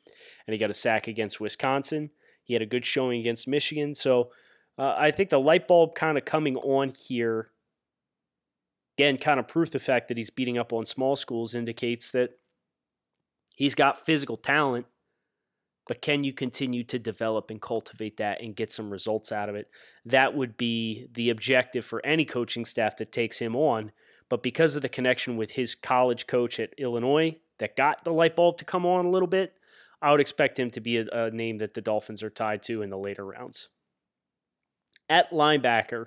and 0.46 0.52
he 0.52 0.58
got 0.58 0.70
a 0.70 0.74
sack 0.74 1.06
against 1.06 1.40
Wisconsin. 1.40 2.10
He 2.44 2.52
had 2.54 2.62
a 2.62 2.66
good 2.66 2.86
showing 2.86 3.20
against 3.20 3.48
Michigan. 3.48 3.94
So 3.94 4.30
uh, 4.78 4.94
I 4.96 5.10
think 5.10 5.30
the 5.30 5.40
light 5.40 5.66
bulb 5.66 5.94
kind 5.94 6.16
of 6.16 6.24
coming 6.24 6.56
on 6.58 6.90
here 6.90 7.50
again, 8.96 9.18
kind 9.18 9.40
of 9.40 9.48
proof 9.48 9.70
the 9.70 9.78
fact 9.78 10.08
that 10.08 10.16
he's 10.16 10.30
beating 10.30 10.58
up 10.58 10.72
on 10.72 10.86
small 10.86 11.16
schools 11.16 11.54
indicates 11.54 12.10
that 12.12 12.38
he's 13.56 13.74
got 13.74 14.04
physical 14.04 14.36
talent, 14.36 14.86
but 15.86 16.00
can 16.00 16.24
you 16.24 16.32
continue 16.32 16.84
to 16.84 16.98
develop 16.98 17.50
and 17.50 17.60
cultivate 17.60 18.16
that 18.16 18.40
and 18.40 18.56
get 18.56 18.72
some 18.72 18.90
results 18.90 19.32
out 19.32 19.48
of 19.48 19.54
it? 19.54 19.68
That 20.04 20.34
would 20.34 20.56
be 20.56 21.08
the 21.12 21.30
objective 21.30 21.84
for 21.84 22.04
any 22.06 22.24
coaching 22.24 22.64
staff 22.64 22.96
that 22.98 23.12
takes 23.12 23.38
him 23.38 23.54
on. 23.54 23.92
But 24.28 24.42
because 24.42 24.76
of 24.76 24.82
the 24.82 24.88
connection 24.88 25.36
with 25.36 25.52
his 25.52 25.74
college 25.74 26.26
coach 26.26 26.58
at 26.58 26.72
Illinois 26.78 27.36
that 27.58 27.76
got 27.76 28.04
the 28.04 28.12
light 28.12 28.34
bulb 28.34 28.58
to 28.58 28.64
come 28.64 28.86
on 28.86 29.04
a 29.04 29.10
little 29.10 29.28
bit, 29.28 29.54
I 30.02 30.10
would 30.10 30.20
expect 30.20 30.58
him 30.58 30.70
to 30.72 30.80
be 30.80 30.98
a, 30.98 31.06
a 31.12 31.30
name 31.30 31.58
that 31.58 31.74
the 31.74 31.80
Dolphins 31.80 32.22
are 32.22 32.30
tied 32.30 32.62
to 32.64 32.82
in 32.82 32.90
the 32.90 32.98
later 32.98 33.24
rounds. 33.24 33.68
At 35.08 35.30
linebacker, 35.30 36.06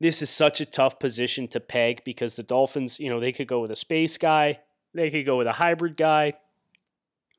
this 0.00 0.22
is 0.22 0.30
such 0.30 0.60
a 0.60 0.66
tough 0.66 0.98
position 0.98 1.46
to 1.48 1.60
peg 1.60 2.02
because 2.04 2.36
the 2.36 2.42
Dolphins, 2.42 2.98
you 2.98 3.10
know, 3.10 3.20
they 3.20 3.32
could 3.32 3.46
go 3.46 3.60
with 3.60 3.70
a 3.70 3.76
space 3.76 4.16
guy, 4.16 4.60
they 4.94 5.10
could 5.10 5.26
go 5.26 5.36
with 5.36 5.46
a 5.46 5.52
hybrid 5.52 5.96
guy, 5.96 6.32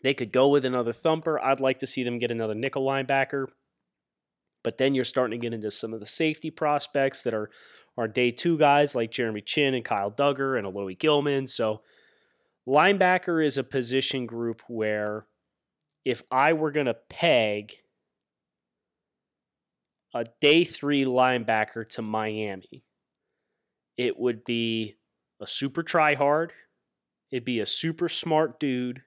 they 0.04 0.14
could 0.14 0.32
go 0.32 0.48
with 0.50 0.66
another 0.66 0.94
thumper. 0.94 1.40
I'd 1.40 1.60
like 1.60 1.80
to 1.80 1.88
see 1.88 2.04
them 2.04 2.20
get 2.20 2.32
another 2.32 2.56
nickel 2.56 2.86
linebacker. 2.86 3.48
But 4.64 4.78
then 4.78 4.94
you're 4.94 5.06
starting 5.06 5.40
to 5.40 5.44
get 5.44 5.54
into 5.54 5.72
some 5.72 5.94
of 5.94 6.00
the 6.00 6.06
safety 6.06 6.52
prospects 6.52 7.22
that 7.24 7.34
are 7.34 7.50
are 7.98 8.08
day 8.08 8.32
two 8.32 8.58
guys 8.58 8.96
like 8.96 9.12
Jeremy 9.12 9.42
Chinn 9.42 9.74
and 9.74 9.84
Kyle 9.84 10.12
Dugger 10.12 10.58
and 10.58 10.66
Alohi 10.66 10.98
Gilman. 10.98 11.48
So 11.48 11.82
linebacker 12.68 13.46
is 13.46 13.58
a 13.58 13.64
position 13.64 14.26
group 14.26 14.62
where 14.68 15.26
if 16.06 16.24
I 16.32 16.54
were 16.54 16.72
going 16.72 16.88
to 16.88 16.96
peg 17.10 17.74
a 20.14 20.26
day 20.42 20.64
three 20.64 21.06
linebacker 21.06 21.88
to 21.90 22.02
Miami, 22.02 22.84
it 23.98 24.18
would 24.18 24.44
be 24.44 24.96
a 25.40 25.48
super 25.48 25.84
try 25.84 26.16
hard, 26.16 26.54
it'd 27.32 27.46
be 27.46 27.60
a 27.60 27.66
super 27.66 28.10
smart 28.10 28.60
dude, 28.60 29.04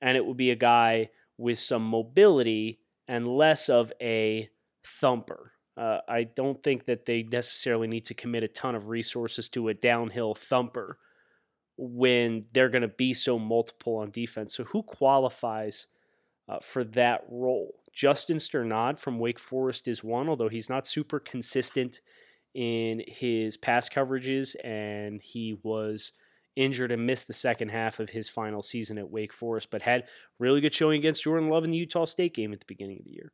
and 0.00 0.16
it 0.16 0.24
would 0.24 0.36
be 0.36 0.50
a 0.50 0.56
guy 0.56 1.10
with 1.38 1.58
some 1.58 1.82
mobility 1.82 2.80
and 3.08 3.28
less 3.28 3.68
of 3.68 3.92
a 4.00 4.48
thumper. 4.84 5.52
Uh, 5.76 5.98
I 6.08 6.24
don't 6.24 6.62
think 6.62 6.86
that 6.86 7.04
they 7.04 7.22
necessarily 7.22 7.86
need 7.86 8.06
to 8.06 8.14
commit 8.14 8.42
a 8.42 8.48
ton 8.48 8.74
of 8.74 8.88
resources 8.88 9.48
to 9.50 9.68
a 9.68 9.74
downhill 9.74 10.34
thumper 10.34 10.98
when 11.76 12.46
they're 12.52 12.70
going 12.70 12.82
to 12.82 12.88
be 12.88 13.12
so 13.12 13.38
multiple 13.38 13.96
on 13.96 14.10
defense. 14.10 14.54
So 14.54 14.64
who 14.64 14.82
qualifies 14.82 15.86
uh, 16.48 16.58
for 16.60 16.84
that 16.84 17.22
role? 17.30 17.74
Justin 17.92 18.36
Strnad 18.36 18.98
from 18.98 19.18
Wake 19.18 19.38
Forest 19.38 19.88
is 19.88 20.04
one, 20.04 20.28
although 20.28 20.48
he's 20.48 20.68
not 20.68 20.86
super 20.86 21.18
consistent 21.18 22.00
in 22.54 23.02
his 23.06 23.56
pass 23.56 23.88
coverages, 23.88 24.54
and 24.64 25.20
he 25.22 25.58
was 25.62 26.12
injured 26.56 26.90
and 26.90 27.06
missed 27.06 27.26
the 27.26 27.32
second 27.32 27.68
half 27.68 28.00
of 28.00 28.10
his 28.10 28.28
final 28.28 28.62
season 28.62 28.98
at 28.98 29.10
Wake 29.10 29.32
Forest, 29.32 29.68
but 29.70 29.82
had 29.82 30.04
really 30.38 30.60
good 30.60 30.74
showing 30.74 30.98
against 30.98 31.22
Jordan 31.22 31.50
Love 31.50 31.64
in 31.64 31.70
the 31.70 31.76
Utah 31.76 32.06
State 32.06 32.34
game 32.34 32.52
at 32.52 32.60
the 32.60 32.66
beginning 32.66 32.98
of 32.98 33.04
the 33.04 33.12
year. 33.12 33.32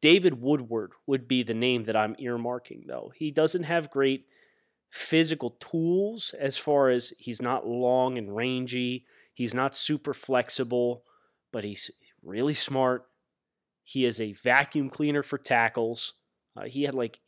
David 0.00 0.40
Woodward 0.40 0.92
would 1.06 1.28
be 1.28 1.42
the 1.42 1.54
name 1.54 1.84
that 1.84 1.96
I'm 1.96 2.16
earmarking, 2.16 2.86
though. 2.86 3.12
He 3.14 3.30
doesn't 3.30 3.64
have 3.64 3.90
great 3.90 4.26
physical 4.90 5.50
tools 5.60 6.34
as 6.38 6.58
far 6.58 6.90
as 6.90 7.12
he's 7.18 7.40
not 7.40 7.66
long 7.66 8.18
and 8.18 8.34
rangy, 8.34 9.06
he's 9.32 9.54
not 9.54 9.76
super 9.76 10.12
flexible, 10.12 11.04
but 11.52 11.64
he's 11.64 11.90
really 12.22 12.54
smart. 12.54 13.06
He 13.84 14.04
is 14.04 14.20
a 14.20 14.32
vacuum 14.32 14.88
cleaner 14.90 15.22
for 15.22 15.38
tackles. 15.38 16.14
Uh, 16.56 16.64
he 16.64 16.84
had 16.84 16.94
like 16.94 17.18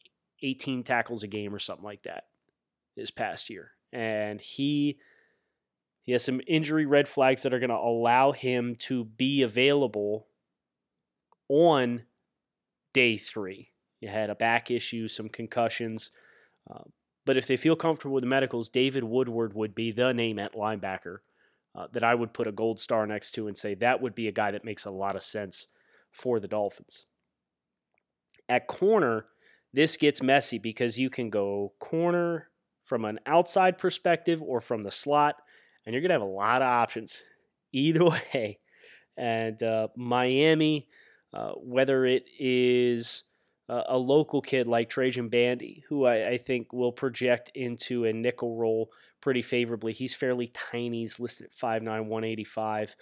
18 0.43 0.83
tackles 0.85 1.23
a 1.23 1.27
game 1.27 1.55
or 1.55 1.59
something 1.59 1.85
like 1.85 2.03
that 2.05 2.25
this 2.97 3.11
past 3.11 3.51
year. 3.51 3.73
And 3.93 4.41
he 4.41 4.99
he 6.03 6.13
has 6.13 6.23
some 6.23 6.43
injury 6.47 6.85
red 6.85 7.09
flags 7.09 7.43
that 7.43 7.55
are 7.55 7.59
going 7.59 7.71
to 7.71 7.77
allow 7.77 8.33
him 8.33 8.77
to 8.81 9.05
be 9.05 9.41
available 9.41 10.27
on 11.49 12.03
day 12.93 13.17
three. 13.17 13.71
He 14.01 14.07
had 14.07 14.29
a 14.29 14.35
back 14.35 14.71
issue, 14.71 15.09
some 15.09 15.31
concussions. 15.31 16.11
Uh, 16.71 16.83
but 17.25 17.39
if 17.39 17.47
they 17.47 17.57
feel 17.57 17.75
comfortable 17.75 18.15
with 18.15 18.23
the 18.23 18.29
medicals, 18.29 18.69
David 18.69 19.03
Woodward 19.03 19.55
would 19.55 19.75
be 19.75 19.93
the 19.93 20.13
name 20.13 20.39
at 20.39 20.55
linebacker 20.55 21.19
uh, 21.75 21.87
that 21.93 22.05
I 22.05 22.15
would 22.15 22.33
put 22.33 22.47
a 22.47 22.53
gold 22.53 22.81
star 22.81 23.07
next 23.07 23.33
to 23.33 23.49
and 23.49 23.57
say 23.57 23.75
that 23.75 24.01
would 24.01 24.15
be 24.15 24.29
a 24.29 24.33
guy 24.33 24.51
that 24.51 24.65
makes 24.65 24.85
a 24.85 24.91
lot 24.91 25.17
of 25.17 25.23
sense 25.23 25.67
for 26.11 26.39
the 26.39 26.49
Dolphins. 26.49 27.05
At 28.49 28.67
corner, 28.67 29.27
this 29.73 29.97
gets 29.97 30.23
messy 30.23 30.59
because 30.59 30.99
you 30.99 31.11
can 31.11 31.31
go 31.31 31.73
corner 31.81 32.49
from 32.85 33.05
an 33.05 33.19
outside 33.27 33.79
perspective 33.79 34.41
or 34.43 34.61
from 34.61 34.83
the 34.83 34.91
slot 34.91 35.37
and 35.85 35.93
you're 35.93 36.01
going 36.01 36.09
to 36.09 36.15
have 36.15 36.23
a 36.23 36.25
lot 36.25 36.63
of 36.63 36.69
options 36.69 37.23
either 37.73 38.05
way. 38.05 38.59
And 39.17 39.63
uh, 39.63 39.89
Miami, 39.97 40.89
uh, 41.33 41.53
whether 41.53 42.05
it 42.05 42.25
is 42.39 43.25
uh, 43.69 43.83
a 43.89 43.99
local 43.99 44.43
kid 44.43 44.67
like 44.67 44.91
Trajan 44.91 45.29
Bandy, 45.29 45.85
who 45.89 46.05
I, 46.05 46.31
I, 46.31 46.39
think 46.39 46.73
will 46.73 46.93
project 46.93 47.51
into 47.55 48.05
a 48.05 48.13
nickel 48.13 48.57
role 48.57 48.91
pretty 49.23 49.41
favorably. 49.41 49.93
He's 49.95 50.13
fairly 50.13 50.49
tiny. 50.49 51.01
He's 51.01 51.19
listed 51.19 51.47
at 51.47 51.57
5'9", 51.57 51.85
185, 51.85 52.95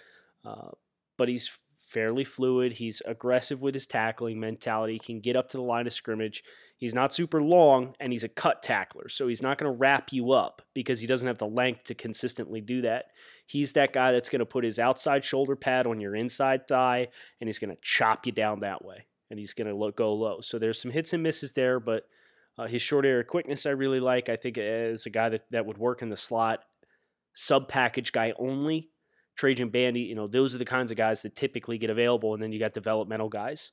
uh, 0.45 0.69
but 1.17 1.27
he's 1.27 1.51
fairly 1.75 2.23
fluid. 2.23 2.73
He's 2.73 3.01
aggressive 3.05 3.61
with 3.61 3.73
his 3.73 3.85
tackling 3.85 4.39
mentality. 4.39 4.93
He 4.93 4.99
can 4.99 5.19
get 5.19 5.35
up 5.35 5.49
to 5.49 5.57
the 5.57 5.63
line 5.63 5.85
of 5.85 5.93
scrimmage. 5.93 6.43
He's 6.77 6.93
not 6.93 7.13
super 7.13 7.41
long, 7.41 7.95
and 7.99 8.11
he's 8.11 8.23
a 8.23 8.29
cut 8.29 8.63
tackler, 8.63 9.07
so 9.07 9.27
he's 9.27 9.41
not 9.41 9.57
going 9.57 9.71
to 9.71 9.77
wrap 9.77 10.11
you 10.11 10.31
up 10.31 10.61
because 10.73 10.99
he 10.99 11.07
doesn't 11.07 11.27
have 11.27 11.37
the 11.37 11.45
length 11.45 11.83
to 11.85 11.95
consistently 11.95 12.61
do 12.61 12.81
that. 12.81 13.05
He's 13.45 13.73
that 13.73 13.93
guy 13.93 14.11
that's 14.11 14.29
going 14.29 14.39
to 14.39 14.45
put 14.45 14.63
his 14.63 14.79
outside 14.79 15.23
shoulder 15.23 15.55
pad 15.55 15.87
on 15.87 16.01
your 16.01 16.15
inside 16.15 16.67
thigh, 16.67 17.07
and 17.39 17.47
he's 17.47 17.59
going 17.59 17.73
to 17.73 17.81
chop 17.81 18.25
you 18.25 18.31
down 18.31 18.61
that 18.61 18.83
way, 18.83 19.05
and 19.33 19.39
he's 19.39 19.55
going 19.55 19.65
to 19.65 19.91
go 19.95 20.13
low. 20.13 20.41
So 20.41 20.59
there's 20.59 20.79
some 20.79 20.91
hits 20.91 21.11
and 21.11 21.23
misses 21.23 21.53
there, 21.53 21.79
but 21.79 22.03
uh, 22.55 22.67
his 22.67 22.83
short 22.83 23.03
area 23.03 23.23
quickness 23.23 23.65
I 23.65 23.71
really 23.71 23.99
like. 23.99 24.29
I 24.29 24.35
think 24.35 24.59
as 24.59 25.07
a 25.07 25.09
guy 25.09 25.29
that, 25.29 25.49
that 25.49 25.65
would 25.65 25.79
work 25.79 26.03
in 26.03 26.09
the 26.09 26.17
slot, 26.17 26.59
sub 27.33 27.67
package 27.67 28.11
guy 28.11 28.33
only. 28.37 28.91
Trajan 29.35 29.69
Bandy, 29.69 30.01
you 30.01 30.13
know, 30.13 30.27
those 30.27 30.53
are 30.53 30.59
the 30.59 30.65
kinds 30.65 30.91
of 30.91 30.97
guys 30.97 31.23
that 31.23 31.35
typically 31.35 31.79
get 31.79 31.89
available, 31.89 32.35
and 32.35 32.43
then 32.43 32.51
you 32.51 32.59
got 32.59 32.73
developmental 32.73 33.27
guys 33.27 33.71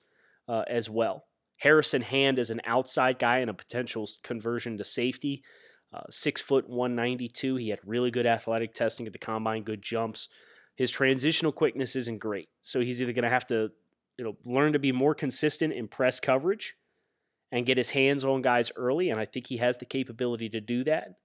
uh, 0.48 0.64
as 0.66 0.88
well. 0.88 1.26
Harrison 1.58 2.00
Hand 2.00 2.38
is 2.38 2.48
an 2.48 2.62
outside 2.64 3.18
guy 3.18 3.40
and 3.40 3.50
a 3.50 3.54
potential 3.54 4.08
conversion 4.22 4.78
to 4.78 4.84
safety. 4.84 5.44
Uh, 5.92 6.00
six 6.08 6.40
foot 6.40 6.70
192. 6.70 7.56
He 7.56 7.68
had 7.68 7.80
really 7.84 8.10
good 8.10 8.24
athletic 8.24 8.72
testing 8.72 9.06
at 9.06 9.12
the 9.12 9.18
combine, 9.18 9.62
good 9.62 9.82
jumps. 9.82 10.28
His 10.76 10.90
transitional 10.90 11.52
quickness 11.52 11.96
isn't 11.96 12.18
great. 12.18 12.48
So 12.62 12.80
he's 12.80 13.02
either 13.02 13.12
going 13.12 13.24
to 13.24 13.28
have 13.28 13.46
to, 13.48 13.72
know, 14.24 14.36
learn 14.44 14.72
to 14.72 14.78
be 14.78 14.92
more 14.92 15.14
consistent 15.14 15.72
in 15.72 15.88
press 15.88 16.20
coverage 16.20 16.74
and 17.52 17.66
get 17.66 17.78
his 17.78 17.90
hands 17.90 18.24
on 18.24 18.42
guys 18.42 18.70
early. 18.76 19.10
And 19.10 19.20
I 19.20 19.24
think 19.24 19.46
he 19.46 19.58
has 19.58 19.78
the 19.78 19.84
capability 19.84 20.48
to 20.50 20.60
do 20.60 20.84
that. 20.84 21.16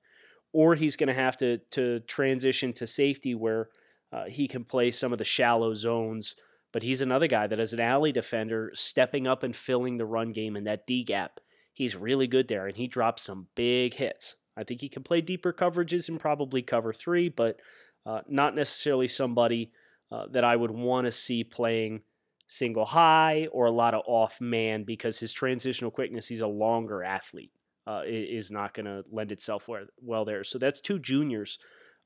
Or 0.54 0.76
he's 0.76 0.96
going 0.96 1.08
to 1.08 1.14
have 1.14 1.38
to 1.38 1.58
to 1.72 2.00
transition 2.02 2.72
to 2.74 2.88
safety 2.88 3.36
where 3.36 3.70
uh, 4.14 4.26
he 4.26 4.48
can 4.48 4.64
play 4.64 4.92
some 4.92 5.12
of 5.12 5.18
the 5.18 5.26
shallow 5.26 5.74
zones 5.74 6.36
but 6.76 6.84
he's 6.84 7.00
another 7.00 7.28
guy 7.28 7.48
that, 7.48 7.62
as 7.62 7.72
an 7.72 7.80
alley 7.80 8.12
defender, 8.12 8.70
stepping 8.74 9.28
up 9.28 9.44
and 9.44 9.56
filling 9.56 9.96
the 9.96 10.06
run 10.06 10.34
game 10.34 10.58
in 10.58 10.66
that 10.66 10.86
D 10.86 11.06
gap, 11.06 11.40
he's 11.72 11.96
really 11.96 12.28
good 12.28 12.50
there, 12.50 12.68
and 12.68 12.76
he 12.76 12.86
drops 12.86 13.24
some 13.24 13.48
big 13.56 13.94
hits. 13.94 14.36
I 14.58 14.66
think 14.66 14.82
he 14.82 14.90
can 14.90 15.02
play 15.02 15.22
deeper 15.22 15.54
coverages 15.54 16.10
and 16.10 16.20
probably 16.20 16.62
cover 16.62 16.92
three, 16.92 17.30
but 17.30 17.62
uh, 18.06 18.20
not 18.28 18.56
necessarily 18.56 19.08
somebody 19.08 19.72
uh, 20.12 20.26
that 20.34 20.44
I 20.44 20.54
would 20.54 20.72
want 20.72 21.06
to 21.06 21.14
see 21.14 21.46
playing 21.46 22.02
single 22.48 22.86
high 22.86 23.48
or 23.52 23.66
a 23.66 23.72
lot 23.72 23.94
of 23.94 24.04
off 24.06 24.40
man 24.40 24.84
because 24.84 25.20
his 25.20 25.34
transitional 25.34 25.92
quickness, 25.92 26.28
he's 26.28 26.42
a 26.42 26.48
longer 26.48 27.04
athlete, 27.04 27.52
uh, 27.88 28.02
is 28.06 28.52
not 28.52 28.74
going 28.74 28.86
to 28.86 29.04
lend 29.12 29.32
itself 29.32 29.68
well 30.02 30.26
there. 30.26 30.44
So 30.44 30.58
that's 30.58 30.80
two 30.80 31.00
juniors 31.00 31.60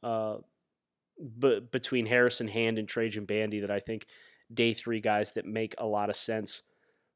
uh, 0.04 0.38
b- 1.40 1.62
between 1.72 2.06
Harrison 2.06 2.48
Hand 2.48 2.78
and 2.78 2.88
Trajan 2.88 3.26
Bandy 3.26 3.60
that 3.62 3.72
I 3.72 3.80
think 3.80 4.06
day 4.54 4.74
three 4.74 5.02
guys 5.02 5.34
that 5.34 5.46
make 5.46 5.76
a 5.78 5.86
lot 5.86 6.10
of 6.10 6.16
sense 6.16 6.64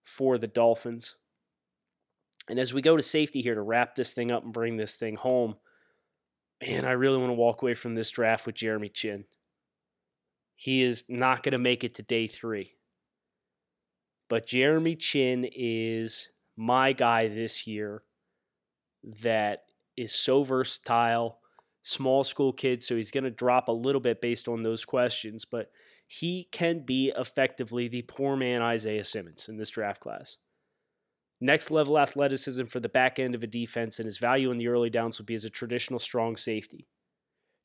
for 0.04 0.38
the 0.38 0.48
Dolphins. 0.48 1.16
And 2.50 2.60
as 2.60 2.74
we 2.74 2.82
go 2.82 2.98
to 2.98 3.04
safety 3.04 3.42
here 3.42 3.56
to 3.56 3.62
wrap 3.62 3.96
this 3.96 4.14
thing 4.14 4.32
up 4.32 4.44
and 4.44 4.52
bring 4.52 4.76
this 4.76 4.96
thing 4.98 5.16
home, 5.16 5.56
man, 6.62 6.86
I 6.86 6.92
really 6.92 7.18
want 7.18 7.30
to 7.30 7.36
walk 7.36 7.62
away 7.62 7.74
from 7.74 7.94
this 7.94 8.12
draft 8.12 8.46
with 8.46 8.56
Jeremy 8.56 8.90
Chinn. 8.90 9.26
He 10.56 10.84
is 10.84 11.06
not 11.08 11.42
going 11.42 11.54
to 11.54 11.58
make 11.58 11.84
it 11.84 11.96
to 11.96 12.04
day 12.04 12.28
three. 12.28 12.74
But 14.30 14.48
Jeremy 14.48 14.96
Chinn 14.96 15.48
is 15.54 16.30
my 16.56 16.94
guy 16.94 17.28
this 17.28 17.68
year 17.68 18.04
that 19.22 19.66
is 19.98 20.14
so 20.14 20.44
versatile, 20.44 21.40
small 21.82 22.24
school 22.24 22.54
kid, 22.54 22.84
so 22.84 22.96
he's 22.96 23.12
going 23.12 23.26
to 23.26 23.30
drop 23.30 23.68
a 23.68 23.74
little 23.74 24.02
bit 24.02 24.22
based 24.22 24.48
on 24.48 24.64
those 24.64 24.86
questions, 24.86 25.46
but 25.46 25.72
he 26.08 26.48
can 26.52 26.86
be 26.86 27.12
effectively 27.18 27.88
the 27.88 28.04
poor 28.04 28.36
man 28.36 28.62
Isaiah 28.62 29.04
Simmons 29.04 29.48
in 29.50 29.58
this 29.58 29.70
draft 29.70 30.00
class. 30.02 30.38
Next 31.42 31.72
level 31.72 32.00
athleticism 32.00 32.66
for 32.66 32.80
the 32.80 32.90
back 32.90 33.20
end 33.20 33.36
of 33.36 33.44
a 33.44 33.48
defense, 33.48 34.00
and 34.00 34.06
his 34.06 34.18
value 34.18 34.50
in 34.50 34.58
the 34.58 34.68
early 34.68 34.90
downs 34.90 35.18
would 35.18 35.26
be 35.26 35.36
as 35.36 35.44
a 35.44 35.50
traditional 35.50 36.00
strong 36.00 36.38
safety. 36.38 36.88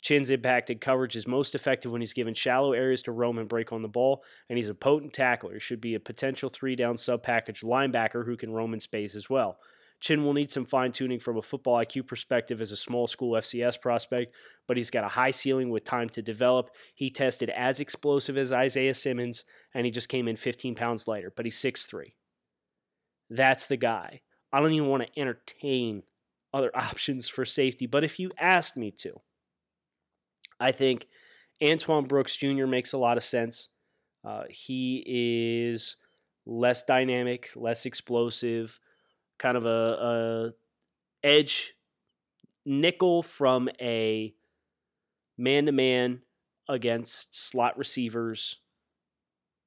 Chinn's 0.00 0.30
impacted 0.30 0.80
coverage 0.80 1.16
is 1.16 1.26
most 1.26 1.54
effective 1.54 1.90
when 1.90 2.00
he's 2.00 2.12
given 2.12 2.34
shallow 2.34 2.72
areas 2.72 3.02
to 3.02 3.12
roam 3.12 3.38
and 3.38 3.48
break 3.48 3.72
on 3.72 3.82
the 3.82 3.88
ball, 3.88 4.22
and 4.48 4.56
he's 4.56 4.68
a 4.68 4.74
potent 4.74 5.12
tackler. 5.12 5.58
Should 5.58 5.80
be 5.80 5.94
a 5.94 6.00
potential 6.00 6.48
three 6.48 6.76
down 6.76 6.96
sub 6.96 7.22
package 7.22 7.62
linebacker 7.62 8.24
who 8.24 8.36
can 8.36 8.52
roam 8.52 8.74
in 8.74 8.80
space 8.80 9.14
as 9.14 9.28
well. 9.28 9.58
Chinn 10.00 10.24
will 10.24 10.32
need 10.32 10.50
some 10.50 10.64
fine 10.64 10.92
tuning 10.92 11.18
from 11.18 11.36
a 11.36 11.42
football 11.42 11.76
IQ 11.76 12.06
perspective 12.06 12.60
as 12.60 12.70
a 12.70 12.76
small 12.76 13.08
school 13.08 13.32
FCS 13.32 13.80
prospect, 13.80 14.32
but 14.68 14.76
he's 14.76 14.90
got 14.90 15.04
a 15.04 15.08
high 15.08 15.32
ceiling 15.32 15.70
with 15.70 15.82
time 15.82 16.08
to 16.10 16.22
develop. 16.22 16.70
He 16.94 17.10
tested 17.10 17.50
as 17.50 17.80
explosive 17.80 18.38
as 18.38 18.52
Isaiah 18.52 18.94
Simmons, 18.94 19.44
and 19.74 19.84
he 19.84 19.90
just 19.90 20.08
came 20.08 20.28
in 20.28 20.36
15 20.36 20.76
pounds 20.76 21.08
lighter, 21.08 21.32
but 21.34 21.46
he's 21.46 21.60
6'3. 21.60 22.12
That's 23.28 23.66
the 23.66 23.76
guy. 23.76 24.20
I 24.52 24.60
don't 24.60 24.72
even 24.72 24.88
want 24.88 25.02
to 25.02 25.20
entertain 25.20 26.04
other 26.54 26.70
options 26.76 27.28
for 27.28 27.44
safety, 27.44 27.86
but 27.86 28.04
if 28.04 28.20
you 28.20 28.30
asked 28.38 28.76
me 28.76 28.92
to, 28.98 29.20
I 30.60 30.72
think 30.72 31.06
Antoine 31.62 32.06
Brooks 32.06 32.36
Jr. 32.36 32.66
makes 32.66 32.92
a 32.92 32.98
lot 32.98 33.16
of 33.16 33.24
sense. 33.24 33.68
Uh, 34.24 34.44
he 34.50 35.04
is 35.06 35.96
less 36.46 36.82
dynamic, 36.82 37.50
less 37.54 37.86
explosive 37.86 38.80
kind 39.38 39.56
of 39.56 39.66
a, 39.66 39.68
a 39.68 40.50
edge 41.26 41.74
nickel 42.66 43.22
from 43.22 43.68
a 43.80 44.34
man 45.36 45.66
to 45.66 45.72
man 45.72 46.22
against 46.68 47.34
slot 47.34 47.78
receivers 47.78 48.56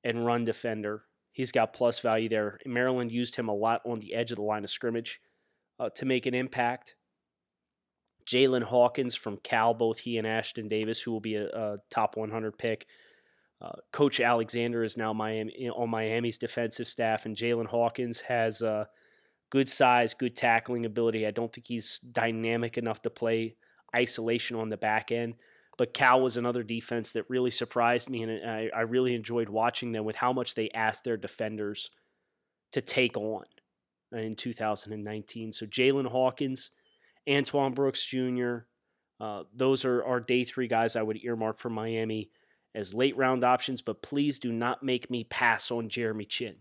and 0.03 0.25
run 0.25 0.43
defender. 0.45 1.03
He's 1.31 1.51
got 1.51 1.73
plus 1.73 1.99
value 1.99 2.29
there. 2.29 2.59
Maryland 2.65 3.11
used 3.11 3.35
him 3.35 3.47
a 3.47 3.55
lot 3.55 3.81
on 3.85 3.99
the 3.99 4.13
edge 4.13 4.31
of 4.31 4.35
the 4.35 4.43
line 4.43 4.63
of 4.63 4.69
scrimmage 4.69 5.21
uh, 5.79 5.89
to 5.95 6.05
make 6.05 6.25
an 6.25 6.33
impact. 6.33 6.95
Jaylinn 8.31 8.63
Hawkins 8.63 9.13
from 9.13 9.37
Cal, 9.37 9.73
both 9.73 9.99
he 9.99 10.17
and 10.17 10.25
Ashtyn 10.25 10.69
Davis, 10.69 11.01
who 11.01 11.11
will 11.11 11.19
be 11.19 11.35
a, 11.35 11.47
a 11.47 11.77
top 11.89 12.15
100 12.15 12.57
pick. 12.57 12.87
Uh, 13.61 13.73
Coach 13.91 14.21
Alexander 14.21 14.83
is 14.83 14.95
now 14.95 15.11
Miami 15.11 15.69
on 15.69 15.89
Miami's 15.89 16.37
defensive 16.37 16.87
staff, 16.87 17.25
and 17.25 17.35
Jaylinn 17.35 17.67
Hawkins 17.67 18.21
has 18.21 18.61
uh, 18.61 18.85
good 19.49 19.67
size, 19.67 20.13
good 20.13 20.37
tackling 20.37 20.85
ability. 20.85 21.27
I 21.27 21.31
don't 21.31 21.51
think 21.51 21.67
he's 21.67 21.99
dynamic 21.99 22.77
enough 22.77 23.01
to 23.01 23.09
play 23.09 23.57
isolation 23.93 24.55
on 24.55 24.69
the 24.69 24.77
back 24.77 25.11
end, 25.11 25.35
but 25.77 25.93
Cal 25.93 26.21
was 26.21 26.37
another 26.37 26.63
defense 26.63 27.11
that 27.11 27.29
really 27.29 27.51
surprised 27.51 28.09
me, 28.09 28.23
and 28.23 28.49
I, 28.49 28.69
I 28.73 28.81
really 28.81 29.13
enjoyed 29.13 29.49
watching 29.49 29.91
them 29.91 30.05
with 30.05 30.15
how 30.15 30.31
much 30.31 30.55
they 30.55 30.69
asked 30.69 31.03
their 31.03 31.17
defenders 31.17 31.91
to 32.71 32.81
take 32.81 33.17
on 33.17 33.43
in 34.13 34.35
2019. 34.35 35.51
So 35.51 35.65
Jaylinn 35.65 36.07
Hawkins, 36.07 36.71
Antoine 37.31 37.73
Brooks 37.73 38.05
Jr., 38.05 38.59
uh, 39.19 39.43
those 39.53 39.85
are 39.85 40.03
our 40.03 40.19
day 40.19 40.43
three 40.43 40.67
guys 40.67 40.95
I 40.95 41.03
would 41.03 41.23
earmark 41.23 41.59
for 41.59 41.69
Miami 41.69 42.31
as 42.73 42.93
late 42.93 43.15
round 43.15 43.43
options, 43.43 43.81
but 43.81 44.01
please 44.01 44.39
do 44.39 44.51
not 44.51 44.81
make 44.81 45.11
me 45.11 45.23
pass 45.23 45.69
on 45.69 45.89
Jeremy 45.89 46.25
Chinn. 46.25 46.55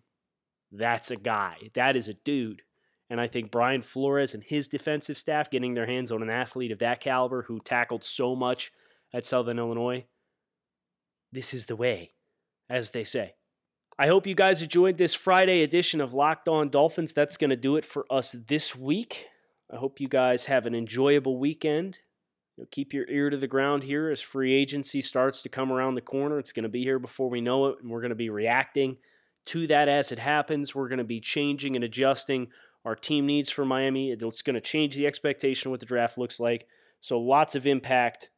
That's 0.70 1.10
a 1.10 1.16
guy. 1.16 1.70
That 1.74 1.96
is 1.96 2.08
a 2.08 2.14
dude. 2.14 2.62
And 3.08 3.20
I 3.20 3.26
think 3.26 3.50
Brian 3.50 3.82
Flores 3.82 4.34
and 4.34 4.44
his 4.44 4.68
defensive 4.68 5.18
staff 5.18 5.50
getting 5.50 5.74
their 5.74 5.86
hands 5.86 6.12
on 6.12 6.22
an 6.22 6.30
athlete 6.30 6.70
of 6.70 6.78
that 6.78 7.00
caliber 7.00 7.42
who 7.42 7.58
tackled 7.58 8.04
so 8.04 8.36
much 8.36 8.72
at 9.12 9.24
Southern 9.24 9.58
Illinois, 9.58 10.04
this 11.32 11.52
is 11.52 11.66
the 11.66 11.76
way, 11.76 12.12
as 12.68 12.90
they 12.90 13.04
say. 13.04 13.34
I 13.98 14.06
hope 14.06 14.26
you 14.26 14.34
guys 14.34 14.62
enjoyed 14.62 14.96
this 14.96 15.14
Friday 15.14 15.62
edition 15.62 16.00
of 16.00 16.14
Locked 16.14 16.48
On 16.48 16.70
Dolphins. 16.70 17.12
That's 17.12 17.36
going 17.36 17.50
to 17.50 17.56
do 17.56 17.76
it 17.76 17.84
for 17.84 18.06
us 18.10 18.34
this 18.46 18.76
week. 18.76 19.26
I 19.72 19.76
hope 19.76 20.00
you 20.00 20.08
guys 20.08 20.46
have 20.46 20.66
an 20.66 20.74
enjoyable 20.74 21.38
weekend. 21.38 21.98
You 22.56 22.66
keep 22.70 22.92
your 22.92 23.08
ear 23.08 23.30
to 23.30 23.36
the 23.36 23.46
ground 23.46 23.84
here 23.84 24.10
as 24.10 24.20
free 24.20 24.52
agency 24.52 25.00
starts 25.00 25.42
to 25.42 25.48
come 25.48 25.72
around 25.72 25.94
the 25.94 26.00
corner. 26.00 26.38
It's 26.38 26.52
going 26.52 26.64
to 26.64 26.68
be 26.68 26.82
here 26.82 26.98
before 26.98 27.30
we 27.30 27.40
know 27.40 27.66
it, 27.66 27.78
and 27.80 27.90
we're 27.90 28.00
going 28.00 28.10
to 28.10 28.16
be 28.16 28.30
reacting 28.30 28.96
to 29.46 29.66
that 29.68 29.88
as 29.88 30.12
it 30.12 30.18
happens. 30.18 30.74
We're 30.74 30.88
going 30.88 30.98
to 30.98 31.04
be 31.04 31.20
changing 31.20 31.76
and 31.76 31.84
adjusting 31.84 32.48
our 32.84 32.96
team 32.96 33.26
needs 33.26 33.50
for 33.50 33.64
Miami. 33.64 34.10
It's 34.10 34.42
going 34.42 34.54
to 34.54 34.60
change 34.60 34.96
the 34.96 35.06
expectation 35.06 35.68
of 35.68 35.70
what 35.70 35.80
the 35.80 35.86
draft 35.86 36.18
looks 36.18 36.40
like. 36.40 36.66
So 37.00 37.18
lots 37.18 37.54
of 37.54 37.66
impact 37.66 38.30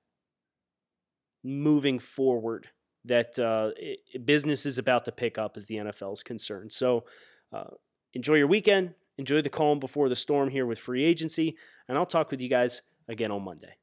moving 1.42 1.98
forward 1.98 2.68
that 3.04 3.38
uh, 3.38 3.70
it, 3.76 4.24
business 4.24 4.66
is 4.66 4.78
about 4.78 5.04
to 5.06 5.12
pick 5.12 5.38
up 5.38 5.56
as 5.56 5.66
the 5.66 5.76
NFL 5.76 6.12
is 6.12 6.22
concerned. 6.22 6.72
So 6.72 7.04
uh, 7.52 7.70
enjoy 8.14 8.34
your 8.34 8.46
weekend. 8.46 8.94
Enjoy 9.18 9.42
the 9.42 9.50
calm 9.50 9.78
before 9.78 10.08
the 10.08 10.16
storm 10.16 10.50
here 10.50 10.66
with 10.66 10.78
free 10.78 11.04
agency. 11.04 11.56
And 11.88 11.98
I'll 11.98 12.06
talk 12.06 12.30
with 12.30 12.40
you 12.40 12.48
guys 12.48 12.82
again 13.08 13.30
on 13.30 13.44
Monday. 13.44 13.76